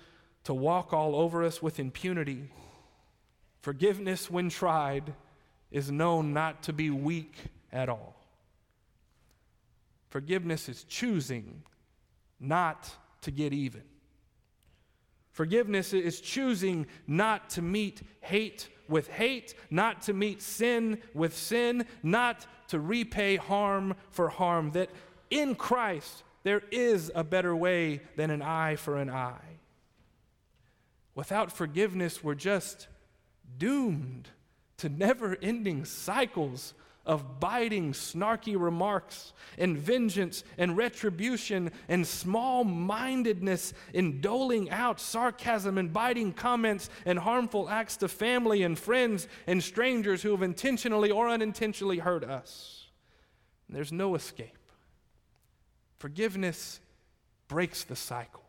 to 0.44 0.52
walk 0.52 0.92
all 0.92 1.14
over 1.14 1.44
us 1.44 1.62
with 1.62 1.78
impunity. 1.78 2.50
Forgiveness, 3.62 4.28
when 4.28 4.48
tried, 4.48 5.14
is 5.70 5.92
known 5.92 6.33
not 6.33 6.64
to 6.64 6.72
be 6.72 6.90
weak 6.90 7.37
at 7.72 7.88
all. 7.88 8.19
Forgiveness 10.11 10.68
is 10.68 10.85
choosing 10.85 11.62
not 12.38 12.90
to 13.23 13.31
get 13.31 13.53
even. 13.53 13.83
Forgiveness 15.33 15.92
is 15.92 16.20
choosing 16.20 16.87
not 17.07 17.51
to 17.51 17.62
meet 17.62 18.03
hate 18.20 18.68
with 18.88 19.09
hate, 19.09 19.55
not 19.70 20.03
to 20.03 20.12
meet 20.12 20.42
sin 20.42 20.99
with 21.14 21.37
sin, 21.37 21.87
not 22.03 22.46
to 22.68 22.81
repay 22.81 23.37
harm 23.37 23.94
for 24.11 24.29
harm. 24.29 24.73
That 24.73 24.90
in 25.31 25.55
Christ 25.55 26.25
there 26.42 26.62
is 26.73 27.12
a 27.14 27.23
better 27.23 27.55
way 27.55 28.01
than 28.16 28.31
an 28.31 28.42
eye 28.42 28.77
for 28.77 28.96
an 28.96 29.09
eye. 29.09 29.59
Without 31.14 31.53
forgiveness, 31.53 32.25
we're 32.25 32.35
just 32.35 32.88
doomed 33.59 34.29
to 34.79 34.88
never 34.88 35.37
ending 35.40 35.85
cycles 35.85 36.75
of 37.06 37.40
biting, 37.40 37.92
snarky 37.92 38.60
remarks 38.60 39.32
and 39.58 39.76
vengeance 39.76 40.44
and 40.58 40.76
retribution 40.76 41.70
and 41.88 42.06
small 42.06 42.62
mindedness 42.62 43.72
in 43.94 44.20
doling 44.20 44.70
out 44.70 45.00
sarcasm 45.00 45.78
and 45.78 45.92
biting 45.92 46.32
comments 46.32 46.90
and 47.06 47.18
harmful 47.18 47.68
acts 47.68 47.96
to 47.96 48.08
family 48.08 48.62
and 48.62 48.78
friends 48.78 49.28
and 49.46 49.62
strangers 49.62 50.22
who 50.22 50.30
have 50.30 50.42
intentionally 50.42 51.10
or 51.10 51.28
unintentionally 51.28 51.98
hurt 51.98 52.22
us. 52.22 52.88
There's 53.68 53.92
no 53.92 54.14
escape. 54.14 54.58
Forgiveness 55.98 56.80
breaks 57.48 57.84
the 57.84 57.96
cycle, 57.96 58.44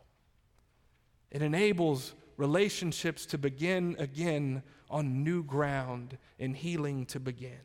it 1.32 1.42
enables 1.42 2.14
relationships 2.38 3.26
to 3.28 3.38
begin 3.38 3.96
again 4.00 4.64
on 4.90 5.24
new 5.24 5.44
ground 5.44 6.18
and 6.40 6.56
healing 6.56 7.06
to 7.06 7.20
begin. 7.20 7.60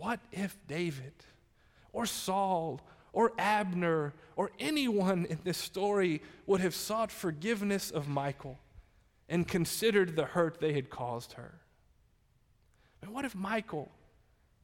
What 0.00 0.20
if 0.32 0.56
David 0.66 1.12
or 1.92 2.06
Saul 2.06 2.80
or 3.12 3.32
Abner 3.36 4.14
or 4.34 4.50
anyone 4.58 5.26
in 5.26 5.40
this 5.44 5.58
story 5.58 6.22
would 6.46 6.62
have 6.62 6.74
sought 6.74 7.12
forgiveness 7.12 7.90
of 7.90 8.08
Michal 8.08 8.58
and 9.28 9.46
considered 9.46 10.16
the 10.16 10.24
hurt 10.24 10.58
they 10.58 10.72
had 10.72 10.88
caused 10.88 11.34
her? 11.34 11.60
And 13.02 13.12
what 13.12 13.26
if 13.26 13.34
Michal 13.34 13.92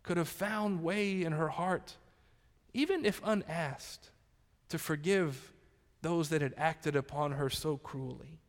could 0.02 0.16
have 0.16 0.28
found 0.28 0.82
way 0.82 1.22
in 1.22 1.32
her 1.32 1.48
heart, 1.48 1.96
even 2.72 3.04
if 3.04 3.20
unasked, 3.22 4.10
to 4.70 4.78
forgive 4.78 5.52
those 6.00 6.30
that 6.30 6.40
had 6.40 6.54
acted 6.56 6.96
upon 6.96 7.32
her 7.32 7.50
so 7.50 7.76
cruelly? 7.76 8.40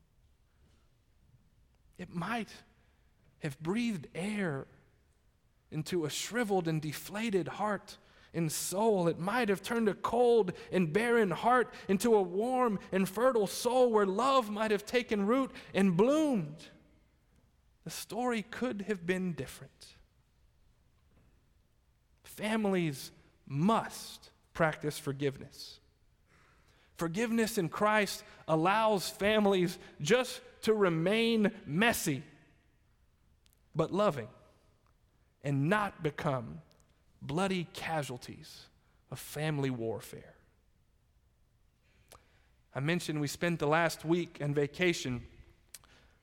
It 1.97 2.15
might 2.15 2.49
have 3.39 3.59
breathed 3.59 4.07
air 4.15 4.67
into 5.71 6.05
a 6.05 6.09
shriveled 6.09 6.67
and 6.67 6.81
deflated 6.81 7.47
heart 7.47 7.97
and 8.33 8.51
soul. 8.51 9.07
It 9.07 9.19
might 9.19 9.49
have 9.49 9.61
turned 9.61 9.89
a 9.89 9.93
cold 9.93 10.53
and 10.71 10.91
barren 10.91 11.31
heart 11.31 11.73
into 11.87 12.15
a 12.15 12.21
warm 12.21 12.79
and 12.91 13.07
fertile 13.07 13.47
soul 13.47 13.91
where 13.91 14.05
love 14.05 14.49
might 14.49 14.71
have 14.71 14.85
taken 14.85 15.25
root 15.25 15.51
and 15.73 15.97
bloomed. 15.97 16.67
The 17.83 17.89
story 17.89 18.43
could 18.43 18.83
have 18.87 19.05
been 19.05 19.33
different. 19.33 19.95
Families 22.23 23.11
must 23.47 24.29
practice 24.53 24.99
forgiveness. 24.99 25.79
Forgiveness 26.97 27.57
in 27.57 27.69
Christ 27.69 28.23
allows 28.47 29.09
families 29.09 29.77
just 30.01 30.41
to 30.61 30.73
remain 30.73 31.51
messy, 31.65 32.23
but 33.75 33.93
loving 33.93 34.27
and 35.43 35.69
not 35.69 36.03
become 36.03 36.61
bloody 37.21 37.67
casualties 37.73 38.65
of 39.11 39.19
family 39.19 39.69
warfare. 39.69 40.33
I 42.75 42.79
mentioned 42.79 43.19
we 43.19 43.27
spent 43.27 43.59
the 43.59 43.67
last 43.67 44.05
week 44.05 44.37
in 44.39 44.53
vacation. 44.53 45.21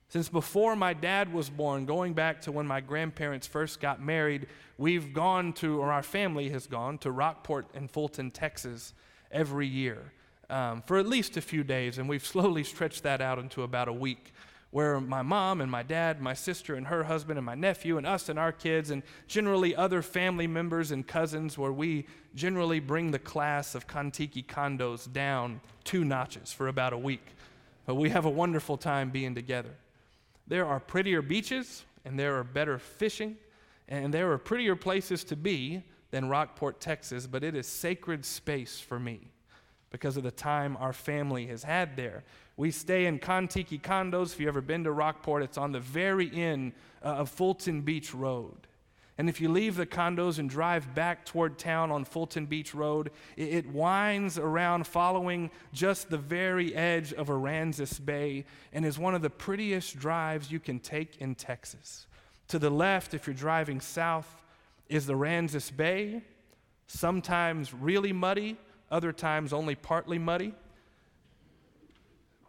Since 0.09 0.29
before 0.29 0.77
my 0.77 0.93
dad 0.93 1.33
was 1.33 1.51
born, 1.51 1.87
going 1.87 2.13
back 2.13 2.43
to 2.43 2.53
when 2.53 2.67
my 2.67 2.81
grandparents 2.81 3.47
first 3.47 3.81
got 3.81 4.01
married, 4.01 4.47
we've 4.79 5.13
gone 5.13 5.53
to, 5.55 5.81
or 5.81 5.91
our 5.91 6.03
family 6.03 6.51
has 6.51 6.67
gone 6.67 6.99
to 6.99 7.11
Rockport 7.11 7.67
and 7.75 7.91
Fulton, 7.91 8.31
Texas 8.31 8.93
every 9.33 9.67
year 9.67 10.13
um, 10.51 10.83
for 10.83 10.99
at 10.99 11.07
least 11.07 11.37
a 11.37 11.41
few 11.41 11.65
days, 11.65 11.99
and 11.99 12.09
we've 12.09 12.27
slowly 12.35 12.65
stretched 12.65 13.03
that 13.03 13.21
out 13.21 13.39
into 13.39 13.63
about 13.63 13.89
a 13.89 13.93
week 13.93 14.33
where 14.75 15.01
my 15.01 15.23
mom 15.23 15.61
and 15.61 15.71
my 15.71 15.85
dad, 15.85 16.21
my 16.21 16.35
sister 16.35 16.75
and 16.75 16.89
her 16.89 17.05
husband, 17.05 17.39
and 17.39 17.47
my 17.47 17.55
nephew, 17.55 17.97
and 17.97 18.05
us 18.05 18.29
and 18.29 18.41
our 18.41 18.51
kids, 18.51 18.91
and 18.91 19.05
generally 19.29 19.77
other 19.77 20.03
family 20.03 20.49
members 20.49 20.91
and 20.91 21.07
cousins, 21.07 21.57
where 21.57 21.71
we 21.71 22.05
generally 22.35 22.81
bring 22.81 23.13
the 23.13 23.19
class 23.21 23.77
of 23.77 23.87
Kontiki 23.87 24.45
condos 24.45 25.11
down 25.13 25.61
two 25.85 26.05
notches 26.05 26.53
for 26.53 26.67
about 26.67 26.93
a 26.93 26.99
week. 26.99 27.25
But 27.87 27.95
we 27.95 28.11
have 28.11 28.25
a 28.25 28.31
wonderful 28.31 28.77
time 28.77 29.11
being 29.11 29.33
together. 29.33 29.77
There 30.49 30.67
are 30.67 30.81
prettier 30.81 31.23
beaches, 31.23 31.85
and 32.05 32.19
there 32.19 32.37
are 32.37 32.43
better 32.43 32.81
fishing, 32.81 33.37
and 33.87 34.13
there 34.13 34.33
are 34.33 34.39
prettier 34.39 34.75
places 34.75 35.23
to 35.27 35.37
be 35.37 35.85
than 36.11 36.29
Rockport, 36.29 36.81
Texas, 36.81 37.29
but 37.29 37.45
it 37.45 37.55
is 37.55 37.69
sacred 37.69 38.25
space 38.25 38.81
for 38.81 38.99
me 38.99 39.21
because 39.93 40.17
of 40.17 40.25
the 40.25 40.33
time 40.33 40.77
our 40.81 40.93
family 40.93 41.47
has 41.47 41.63
had 41.63 41.97
there. 41.97 42.25
We 42.57 42.71
stay 42.71 43.07
in 43.07 43.19
Kontiki 43.19 43.81
condos. 43.81 44.33
If 44.33 44.41
you've 44.41 44.49
ever 44.49 44.61
been 44.61 44.85
to 44.85 44.93
Rockport, 44.93 45.43
it's 45.43 45.59
on 45.59 45.73
the 45.73 45.81
very 45.81 46.31
end 46.33 46.73
uh, 47.03 47.09
of 47.09 47.29
Fulton 47.29 47.83
Beach 47.83 48.15
Road. 48.15 48.69
And 49.17 49.29
if 49.29 49.41
you 49.41 49.49
leave 49.49 49.77
the 49.77 49.87
condos 49.87 50.39
and 50.39 50.51
drive 50.51 50.93
back 50.95 51.25
toward 51.25 51.57
town 51.57 51.93
on 51.93 52.05
Fulton 52.05 52.47
Beach 52.47 52.75
Road, 52.75 53.13
it, 53.37 53.67
winds 53.69 54.39
around 54.39 54.87
following 54.89 55.51
just 55.73 56.11
the 56.11 56.19
very 56.19 56.75
edge 56.75 57.13
of 57.13 57.29
Aransas 57.29 58.05
Bay 58.05 58.45
and 58.73 58.85
is 58.85 58.99
one 58.99 59.15
of 59.15 59.23
the 59.23 59.31
prettiest 59.31 59.97
drives 59.97 60.51
you 60.51 60.59
can 60.59 60.81
take 60.81 61.19
in 61.19 61.37
Texas. 61.37 62.09
To 62.49 62.59
the 62.59 62.71
left, 62.71 63.15
if 63.15 63.27
you're 63.27 63.35
driving 63.35 63.81
south, 63.81 64.43
is 64.89 65.07
the 65.07 65.15
Aransas 65.15 65.75
Bay, 65.75 66.23
sometimes 66.89 67.73
really 67.73 68.13
muddy, 68.13 68.57
other 68.91 69.13
times 69.13 69.53
only 69.53 69.77
partly 69.77 70.19
muddy. 70.19 70.55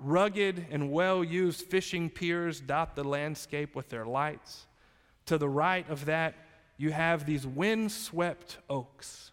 Rugged 0.05 0.67
and 0.69 0.91
well 0.91 1.23
used 1.23 1.61
fishing 1.65 2.11
piers 2.11 2.61
dot 2.61 2.95
the 2.95 3.03
landscape 3.03 3.75
with 3.75 3.89
their 3.89 4.05
lights. 4.05 4.67
To 5.25 5.39
the 5.39 5.49
right 5.49 5.89
of 5.89 6.05
that, 6.05 6.35
you 6.77 6.91
have 6.91 7.25
these 7.25 7.47
wind-swept 7.47 8.59
oaks 8.69 9.31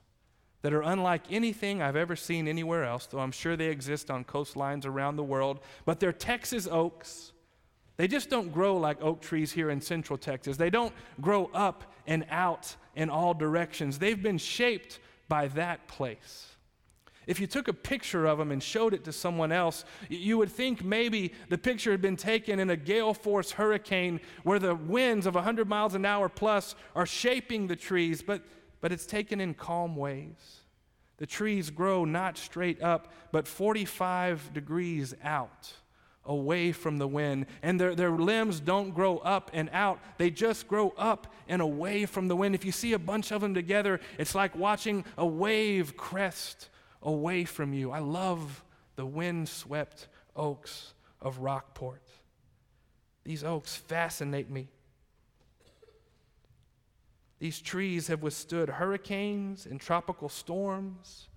that 0.63 0.73
are 0.73 0.81
unlike 0.81 1.25
anything 1.31 1.83
I've 1.83 1.97
ever 1.97 2.17
seen 2.17 2.49
anywhere 2.49 2.85
else, 2.85 3.05
though 3.05 3.19
I'm 3.19 3.33
sure 3.33 3.55
they 3.55 3.67
exist 3.67 4.11
on 4.11 4.25
coastlines 4.25 4.87
around 4.87 5.17
the 5.17 5.23
world. 5.23 5.61
But 5.85 6.01
they're 6.01 6.11
Texas 6.11 6.67
oaks. 6.67 7.33
They 7.99 8.09
just 8.09 8.31
don't 8.31 8.51
grow 8.51 8.79
like 8.79 9.03
oak 9.03 9.21
trees 9.21 9.53
here 9.53 9.69
in 9.69 9.83
central 9.83 10.17
Texas. 10.17 10.57
They 10.57 10.71
don't 10.71 10.95
grow 11.21 11.51
up 11.53 11.93
and 12.07 12.25
out 12.31 12.75
in 12.97 13.11
all 13.11 13.35
directions. 13.35 13.99
They've 13.99 14.23
been 14.23 14.39
shaped 14.39 15.01
by 15.29 15.49
that 15.49 15.87
place. 15.87 16.52
If 17.27 17.39
you 17.39 17.47
took 17.47 17.69
a 17.69 17.73
picture 17.73 18.27
of 18.27 18.39
them 18.39 18.51
and 18.51 18.63
showed 18.63 18.95
it 18.95 19.05
to 19.05 19.13
someone 19.13 19.53
else, 19.53 19.85
you 20.09 20.39
would 20.39 20.51
think 20.51 20.85
maybe 20.85 21.33
the 21.49 21.59
picture 21.59 21.93
had 21.93 22.03
been 22.03 22.17
taken 22.17 22.59
in 22.59 22.71
a 22.71 22.77
gale 22.77 23.15
force 23.15 23.53
hurricane 23.53 24.21
where 24.43 24.59
the 24.59 24.75
winds 24.75 25.27
of 25.27 25.35
100 25.35 25.69
miles 25.69 25.95
an 25.95 26.05
hour 26.05 26.29
plus 26.29 26.75
are 26.97 27.07
shaping 27.07 27.69
the 27.69 27.77
trees, 27.77 28.23
but, 28.23 28.43
but 28.81 28.91
it's 28.91 29.07
taken 29.07 29.41
in 29.41 29.55
calm 29.55 29.95
waves. 29.95 30.63
The 31.19 31.27
trees 31.27 31.71
grow 31.71 32.05
not 32.05 32.37
straight 32.37 32.83
up, 32.83 33.13
but 33.31 33.47
45 33.47 34.53
degrees 34.53 35.15
out, 35.23 35.73
away 36.25 36.73
from 36.73 36.99
the 36.99 37.07
wind. 37.07 37.47
And 37.63 37.81
their, 37.81 37.95
their 37.95 38.11
limbs 38.11 38.59
don't 38.59 38.91
grow 38.91 39.19
up 39.19 39.49
and 39.55 39.71
out, 39.73 40.01
they 40.19 40.31
just 40.31 40.67
grow 40.67 40.93
up 40.99 41.33
and 41.47 41.63
away 41.63 42.07
from 42.07 42.27
the 42.27 42.35
wind. 42.35 42.57
If 42.57 42.65
you 42.65 42.73
see 42.73 42.95
a 42.95 42.99
bunch 42.99 43.31
of 43.31 43.41
them 43.41 43.55
together, 43.55 44.01
it's 44.19 44.35
like 44.35 44.57
watching 44.57 45.05
a 45.17 45.25
wave 45.25 45.97
crest 45.97 46.71
away 47.03 47.45
from 47.45 47.73
you. 47.73 47.91
I 47.91 47.99
love 47.99 48.65
the 48.97 49.07
wind-swept 49.07 50.09
oaks 50.37 50.95
of 51.21 51.39
Rockport. 51.39 52.03
These 53.25 53.45
oaks 53.45 53.77
fascinate 53.77 54.51
me. 54.51 54.69
These 57.39 57.61
trees 57.61 58.07
have 58.07 58.23
withstood 58.23 58.69
hurricanes 58.69 59.67
and 59.67 59.81
tropical 59.81 60.29
storms, 60.29 61.29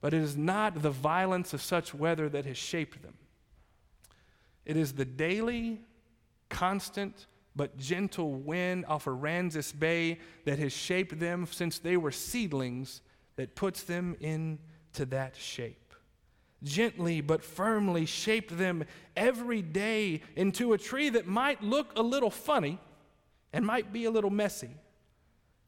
but 0.00 0.14
it 0.14 0.22
is 0.22 0.36
not 0.36 0.82
the 0.82 0.90
violence 0.90 1.52
of 1.52 1.60
such 1.60 1.92
weather 1.92 2.28
that 2.28 2.44
has 2.44 2.56
shaped 2.56 3.02
them. 3.02 3.14
It 4.64 4.76
is 4.76 4.92
the 4.92 5.04
daily, 5.04 5.80
constant, 6.48 7.26
but 7.56 7.76
gentle 7.76 8.32
wind 8.32 8.84
off 8.86 9.06
Aransas 9.06 9.76
Bay 9.76 10.18
that 10.44 10.58
has 10.58 10.72
shaped 10.72 11.18
them 11.18 11.46
since 11.50 11.78
they 11.78 11.96
were 11.96 12.12
seedlings 12.12 13.00
that 13.36 13.54
puts 13.56 13.82
them 13.82 14.16
in 14.20 14.58
to 14.94 15.06
that 15.06 15.36
shape. 15.36 15.94
Gently 16.62 17.20
but 17.20 17.44
firmly 17.44 18.06
shaped 18.06 18.56
them 18.56 18.84
every 19.16 19.60
day 19.60 20.22
into 20.34 20.72
a 20.72 20.78
tree 20.78 21.10
that 21.10 21.26
might 21.26 21.62
look 21.62 21.92
a 21.96 22.02
little 22.02 22.30
funny 22.30 22.78
and 23.52 23.66
might 23.66 23.92
be 23.92 24.06
a 24.06 24.10
little 24.10 24.30
messy, 24.30 24.70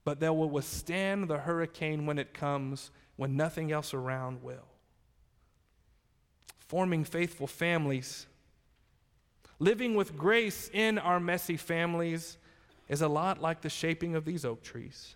but 0.05 0.21
that 0.21 0.35
will 0.35 0.49
withstand 0.49 1.29
the 1.29 1.39
hurricane 1.39 2.07
when 2.07 2.19
it 2.19 2.33
comes, 2.33 2.91
when 3.17 3.37
nothing 3.37 3.71
else 3.71 3.93
around 3.93 4.43
will. 4.43 4.67
Forming 6.59 7.05
faithful 7.05 7.47
families, 7.47 8.27
living 9.59 9.95
with 9.95 10.17
grace 10.17 10.71
in 10.73 10.99
our 10.99 11.21
messy 11.21 11.57
families, 11.57 12.39
is 12.89 13.03
a 13.03 13.09
lot 13.09 13.41
like 13.43 13.61
the 13.61 13.69
shaping 13.69 14.15
of 14.15 14.25
these 14.25 14.45
oak 14.45 14.63
trees. 14.63 15.15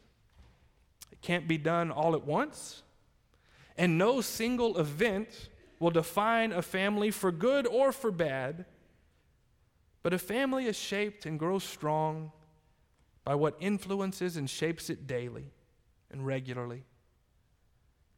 It 1.11 1.20
can't 1.23 1.49
be 1.49 1.59
done 1.59 1.90
all 1.90 2.14
at 2.14 2.25
once 2.25 2.83
and 3.81 3.97
no 3.97 4.21
single 4.21 4.77
event 4.77 5.49
will 5.79 5.90
define 5.90 6.53
a 6.53 6.61
family 6.61 7.11
for 7.11 7.33
good 7.33 7.66
or 7.66 7.93
for 7.93 8.11
bad. 8.11 8.66
But 10.03 10.12
a 10.12 10.19
family 10.19 10.66
is 10.66 10.77
shaped 10.79 11.25
and 11.25 11.38
grows 11.38 11.64
strong 11.64 12.31
by 13.25 13.37
what 13.37 13.57
influences 13.59 14.37
and 14.37 14.51
shapes 14.51 14.90
it 14.90 15.07
daily 15.07 15.47
and 16.11 16.27
regularly. 16.27 16.85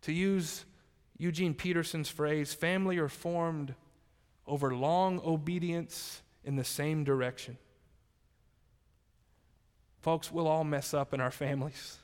To 0.01 0.13
use 0.13 0.65
Eugene 1.17 1.55
Peterson's 1.55 2.09
phrase, 2.09 2.53
family 2.53 2.99
are 2.99 3.09
formed 3.09 3.77
over 4.49 4.75
long 4.75 5.21
obedience 5.25 6.23
in 6.43 6.57
the 6.57 6.65
same 6.65 7.05
direction. 7.05 7.57
Folks, 10.01 10.33
we'll 10.33 10.49
all 10.49 10.65
mess 10.65 10.93
up 10.93 11.15
in 11.15 11.21
our 11.21 11.31
families. 11.31 11.99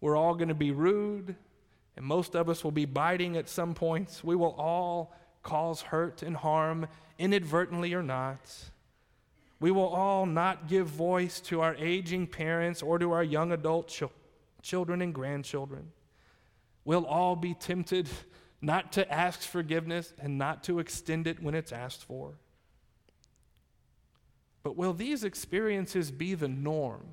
We're 0.00 0.16
all 0.16 0.36
going 0.36 0.50
to 0.50 0.54
be 0.54 0.70
rude 0.70 1.34
and 2.00 2.06
most 2.06 2.34
of 2.34 2.48
us 2.48 2.64
will 2.64 2.70
be 2.70 2.86
biting 2.86 3.36
at 3.36 3.46
some 3.46 3.74
points. 3.74 4.24
We 4.24 4.34
will 4.34 4.54
all 4.56 5.14
cause 5.42 5.82
hurt 5.82 6.22
and 6.22 6.34
harm, 6.34 6.88
inadvertently 7.18 7.92
or 7.92 8.02
not. 8.02 8.40
We 9.60 9.70
will 9.70 9.88
all 9.88 10.24
not 10.24 10.66
give 10.66 10.86
voice 10.86 11.40
to 11.42 11.60
our 11.60 11.74
aging 11.74 12.28
parents 12.28 12.82
or 12.82 12.98
to 12.98 13.12
our 13.12 13.22
young 13.22 13.52
adult 13.52 13.88
ch- 13.88 14.04
children 14.62 15.02
and 15.02 15.12
grandchildren. 15.12 15.92
We'll 16.86 17.04
all 17.04 17.36
be 17.36 17.52
tempted 17.52 18.08
not 18.62 18.92
to 18.92 19.12
ask 19.12 19.42
forgiveness 19.42 20.14
and 20.18 20.38
not 20.38 20.64
to 20.64 20.78
extend 20.78 21.26
it 21.26 21.42
when 21.42 21.54
it's 21.54 21.70
asked 21.70 22.02
for. 22.02 22.38
But 24.62 24.74
will 24.74 24.94
these 24.94 25.22
experiences 25.22 26.10
be 26.10 26.32
the 26.32 26.48
norm 26.48 27.08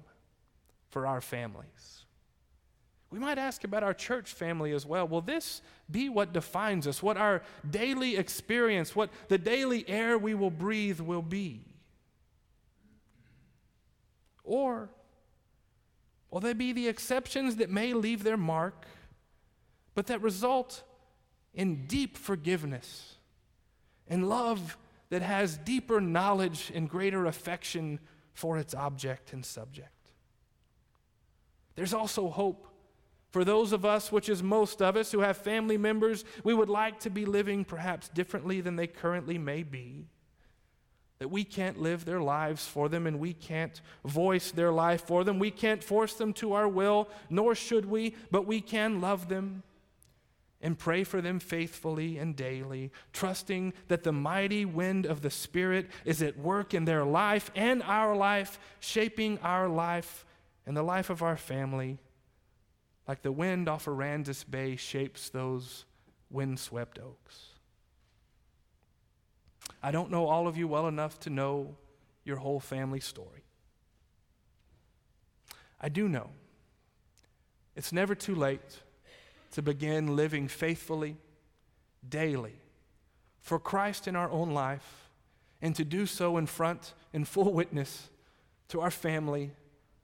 for 0.91 1.05
our 1.05 1.19
families? 1.19 2.05
We 3.09 3.19
might 3.19 3.37
ask 3.37 3.63
about 3.63 3.83
our 3.83 3.93
church 3.93 4.33
family 4.33 4.73
as 4.73 4.85
well. 4.85 5.07
Will 5.07 5.21
this 5.21 5.61
be 5.89 6.09
what 6.09 6.33
defines 6.33 6.87
us, 6.87 7.01
what 7.01 7.15
our 7.15 7.41
daily 7.69 8.17
experience, 8.17 8.95
what 8.95 9.09
the 9.29 9.37
daily 9.37 9.87
air 9.87 10.17
we 10.17 10.33
will 10.33 10.51
breathe 10.51 10.99
will 10.99 11.21
be? 11.21 11.63
Or 14.43 14.89
will 16.29 16.41
there 16.41 16.55
be 16.55 16.73
the 16.73 16.87
exceptions 16.87 17.57
that 17.57 17.69
may 17.69 17.93
leave 17.93 18.23
their 18.23 18.37
mark, 18.37 18.85
but 19.95 20.07
that 20.07 20.21
result 20.21 20.83
in 21.53 21.85
deep 21.87 22.17
forgiveness 22.17 23.15
and 24.07 24.27
love 24.27 24.77
that 25.09 25.21
has 25.21 25.57
deeper 25.57 26.01
knowledge 26.01 26.71
and 26.75 26.89
greater 26.89 27.25
affection 27.25 27.99
for 28.33 28.57
its 28.57 28.75
object 28.75 29.31
and 29.31 29.45
subject? 29.45 29.91
There's 31.75 31.93
also 31.93 32.29
hope 32.29 32.67
for 33.37 33.45
those 33.45 33.71
of 33.71 33.85
us, 33.85 34.11
which 34.11 34.29
is 34.29 34.41
most 34.41 34.81
of 34.81 34.97
us, 34.97 35.11
who 35.11 35.19
have 35.19 35.37
family 35.37 35.77
members 35.77 36.25
we 36.43 36.55
would 36.55 36.69
like 36.69 36.99
to 37.01 37.11
be 37.11 37.23
living 37.23 37.63
perhaps 37.63 38.09
differently 38.09 38.61
than 38.61 38.77
they 38.77 38.87
currently 38.87 39.37
may 39.37 39.61
be, 39.61 40.07
that 41.19 41.29
we 41.29 41.43
can't 41.43 41.79
live 41.79 42.03
their 42.03 42.19
lives 42.19 42.65
for 42.65 42.89
them 42.89 43.05
and 43.05 43.19
we 43.19 43.33
can't 43.33 43.79
voice 44.03 44.49
their 44.49 44.71
life 44.71 45.03
for 45.05 45.23
them. 45.23 45.37
We 45.37 45.51
can't 45.51 45.83
force 45.83 46.15
them 46.15 46.33
to 46.33 46.53
our 46.53 46.67
will, 46.67 47.09
nor 47.29 47.53
should 47.53 47.85
we, 47.85 48.15
but 48.31 48.47
we 48.47 48.59
can 48.59 49.01
love 49.01 49.29
them 49.29 49.61
and 50.59 50.75
pray 50.75 51.03
for 51.03 51.21
them 51.21 51.39
faithfully 51.39 52.17
and 52.17 52.35
daily, 52.35 52.91
trusting 53.13 53.71
that 53.87 54.01
the 54.01 54.11
mighty 54.11 54.65
wind 54.65 55.05
of 55.05 55.21
the 55.21 55.29
Spirit 55.29 55.91
is 56.05 56.23
at 56.23 56.39
work 56.39 56.73
in 56.73 56.85
their 56.85 57.05
life 57.05 57.51
and 57.53 57.83
our 57.83 58.15
life, 58.15 58.57
shaping 58.79 59.37
our 59.43 59.69
life 59.69 60.25
and 60.65 60.75
the 60.75 60.81
life 60.81 61.11
of 61.11 61.21
our 61.21 61.37
family 61.37 61.99
like 63.07 63.21
the 63.21 63.31
wind 63.31 63.69
off 63.69 63.85
Aransas 63.85 64.43
Bay 64.49 64.75
shapes 64.75 65.29
those 65.29 65.85
windswept 66.29 66.99
oaks. 66.99 67.53
I 69.81 69.91
don't 69.91 70.11
know 70.11 70.27
all 70.27 70.47
of 70.47 70.57
you 70.57 70.67
well 70.67 70.87
enough 70.87 71.19
to 71.21 71.29
know 71.29 71.75
your 72.25 72.37
whole 72.37 72.59
family 72.59 72.99
story. 72.99 73.43
I 75.79 75.89
do 75.89 76.09
know 76.09 76.29
it's 77.75 77.93
never 77.93 78.15
too 78.15 78.35
late 78.35 78.81
to 79.51 79.61
begin 79.61 80.15
living 80.15 80.47
faithfully, 80.47 81.15
daily, 82.07 82.55
for 83.39 83.59
Christ 83.59 84.07
in 84.07 84.15
our 84.15 84.29
own 84.29 84.51
life, 84.51 85.09
and 85.61 85.75
to 85.75 85.85
do 85.85 86.05
so 86.05 86.37
in 86.37 86.47
front, 86.47 86.93
in 87.13 87.23
full 87.23 87.53
witness 87.53 88.09
to 88.67 88.81
our 88.81 88.91
family 88.91 89.51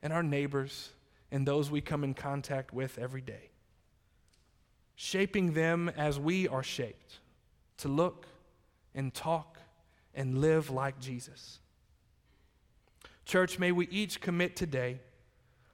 and 0.02 0.12
our 0.12 0.22
neighbors 0.22 0.93
and 1.34 1.44
those 1.44 1.68
we 1.68 1.80
come 1.80 2.04
in 2.04 2.14
contact 2.14 2.72
with 2.72 2.96
every 2.96 3.20
day, 3.20 3.50
shaping 4.94 5.52
them 5.52 5.88
as 5.96 6.16
we 6.16 6.46
are 6.46 6.62
shaped 6.62 7.18
to 7.76 7.88
look 7.88 8.28
and 8.94 9.12
talk 9.12 9.58
and 10.14 10.38
live 10.38 10.70
like 10.70 11.00
Jesus. 11.00 11.58
Church, 13.24 13.58
may 13.58 13.72
we 13.72 13.88
each 13.88 14.20
commit 14.20 14.54
today 14.54 15.00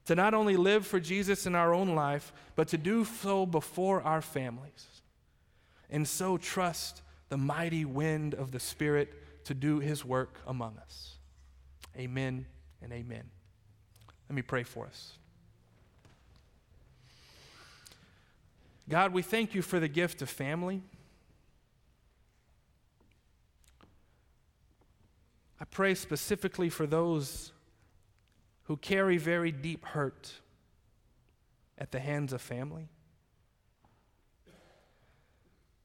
to 0.06 0.14
not 0.14 0.32
only 0.32 0.56
live 0.56 0.86
for 0.86 0.98
Jesus 0.98 1.44
in 1.44 1.54
our 1.54 1.74
own 1.74 1.94
life, 1.94 2.32
but 2.56 2.68
to 2.68 2.78
do 2.78 3.04
so 3.04 3.44
before 3.44 4.00
our 4.00 4.22
families. 4.22 5.02
And 5.90 6.08
so 6.08 6.38
trust 6.38 7.02
the 7.28 7.36
mighty 7.36 7.84
wind 7.84 8.32
of 8.32 8.50
the 8.50 8.60
Spirit 8.60 9.12
to 9.44 9.52
do 9.52 9.78
his 9.78 10.06
work 10.06 10.40
among 10.46 10.78
us. 10.78 11.18
Amen 11.98 12.46
and 12.80 12.94
amen. 12.94 13.24
Let 14.26 14.34
me 14.34 14.40
pray 14.40 14.62
for 14.62 14.86
us. 14.86 15.18
God, 18.90 19.12
we 19.12 19.22
thank 19.22 19.54
you 19.54 19.62
for 19.62 19.78
the 19.78 19.88
gift 19.88 20.20
of 20.20 20.28
family. 20.28 20.82
I 25.60 25.64
pray 25.64 25.94
specifically 25.94 26.68
for 26.68 26.86
those 26.86 27.52
who 28.64 28.76
carry 28.76 29.16
very 29.16 29.52
deep 29.52 29.84
hurt 29.84 30.32
at 31.78 31.92
the 31.92 32.00
hands 32.00 32.32
of 32.32 32.42
family. 32.42 32.88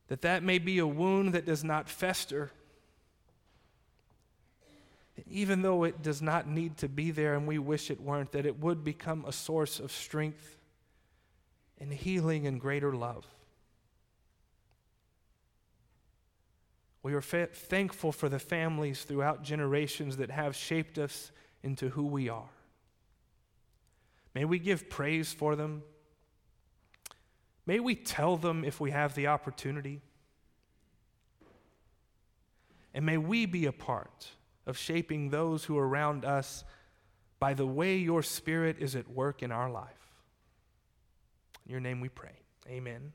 That 0.07 0.21
that 0.23 0.41
may 0.43 0.57
be 0.57 0.79
a 0.79 0.87
wound 0.87 1.33
that 1.33 1.45
does 1.45 1.63
not 1.63 1.87
fester 1.87 2.51
even 5.29 5.61
though 5.61 5.85
it 5.85 6.01
does 6.01 6.21
not 6.21 6.47
need 6.47 6.77
to 6.77 6.89
be 6.89 7.09
there 7.09 7.35
and 7.35 7.47
we 7.47 7.57
wish 7.57 7.89
it 7.89 8.01
weren't, 8.01 8.31
that 8.33 8.45
it 8.45 8.59
would 8.59 8.83
become 8.83 9.23
a 9.25 9.31
source 9.31 9.79
of 9.79 9.91
strength 9.91 10.57
and 11.79 11.91
healing 11.91 12.47
and 12.47 12.59
greater 12.59 12.93
love. 12.93 13.25
We 17.03 17.13
are 17.13 17.21
fa- 17.21 17.49
thankful 17.53 18.11
for 18.11 18.29
the 18.29 18.39
families 18.39 19.03
throughout 19.03 19.43
generations 19.43 20.17
that 20.17 20.31
have 20.31 20.55
shaped 20.55 20.97
us 20.97 21.31
into 21.61 21.89
who 21.89 22.05
we 22.05 22.29
are. 22.29 22.49
May 24.33 24.45
we 24.45 24.59
give 24.59 24.89
praise 24.89 25.31
for 25.31 25.55
them. 25.55 25.83
May 27.65 27.79
we 27.79 27.95
tell 27.95 28.37
them 28.37 28.63
if 28.63 28.79
we 28.79 28.91
have 28.91 29.15
the 29.15 29.27
opportunity. 29.27 30.01
And 32.93 33.05
may 33.05 33.17
we 33.17 33.45
be 33.45 33.65
a 33.65 33.71
part 33.71 34.29
of 34.65 34.77
shaping 34.77 35.29
those 35.29 35.65
who 35.65 35.77
are 35.77 35.87
around 35.87 36.25
us 36.25 36.63
by 37.39 37.53
the 37.53 37.65
way 37.65 37.97
your 37.97 38.23
Spirit 38.23 38.77
is 38.79 38.95
at 38.95 39.07
work 39.09 39.43
in 39.43 39.51
our 39.51 39.69
life. 39.69 40.04
In 41.65 41.71
your 41.71 41.79
name 41.79 41.99
we 41.99 42.09
pray. 42.09 42.39
Amen. 42.67 43.13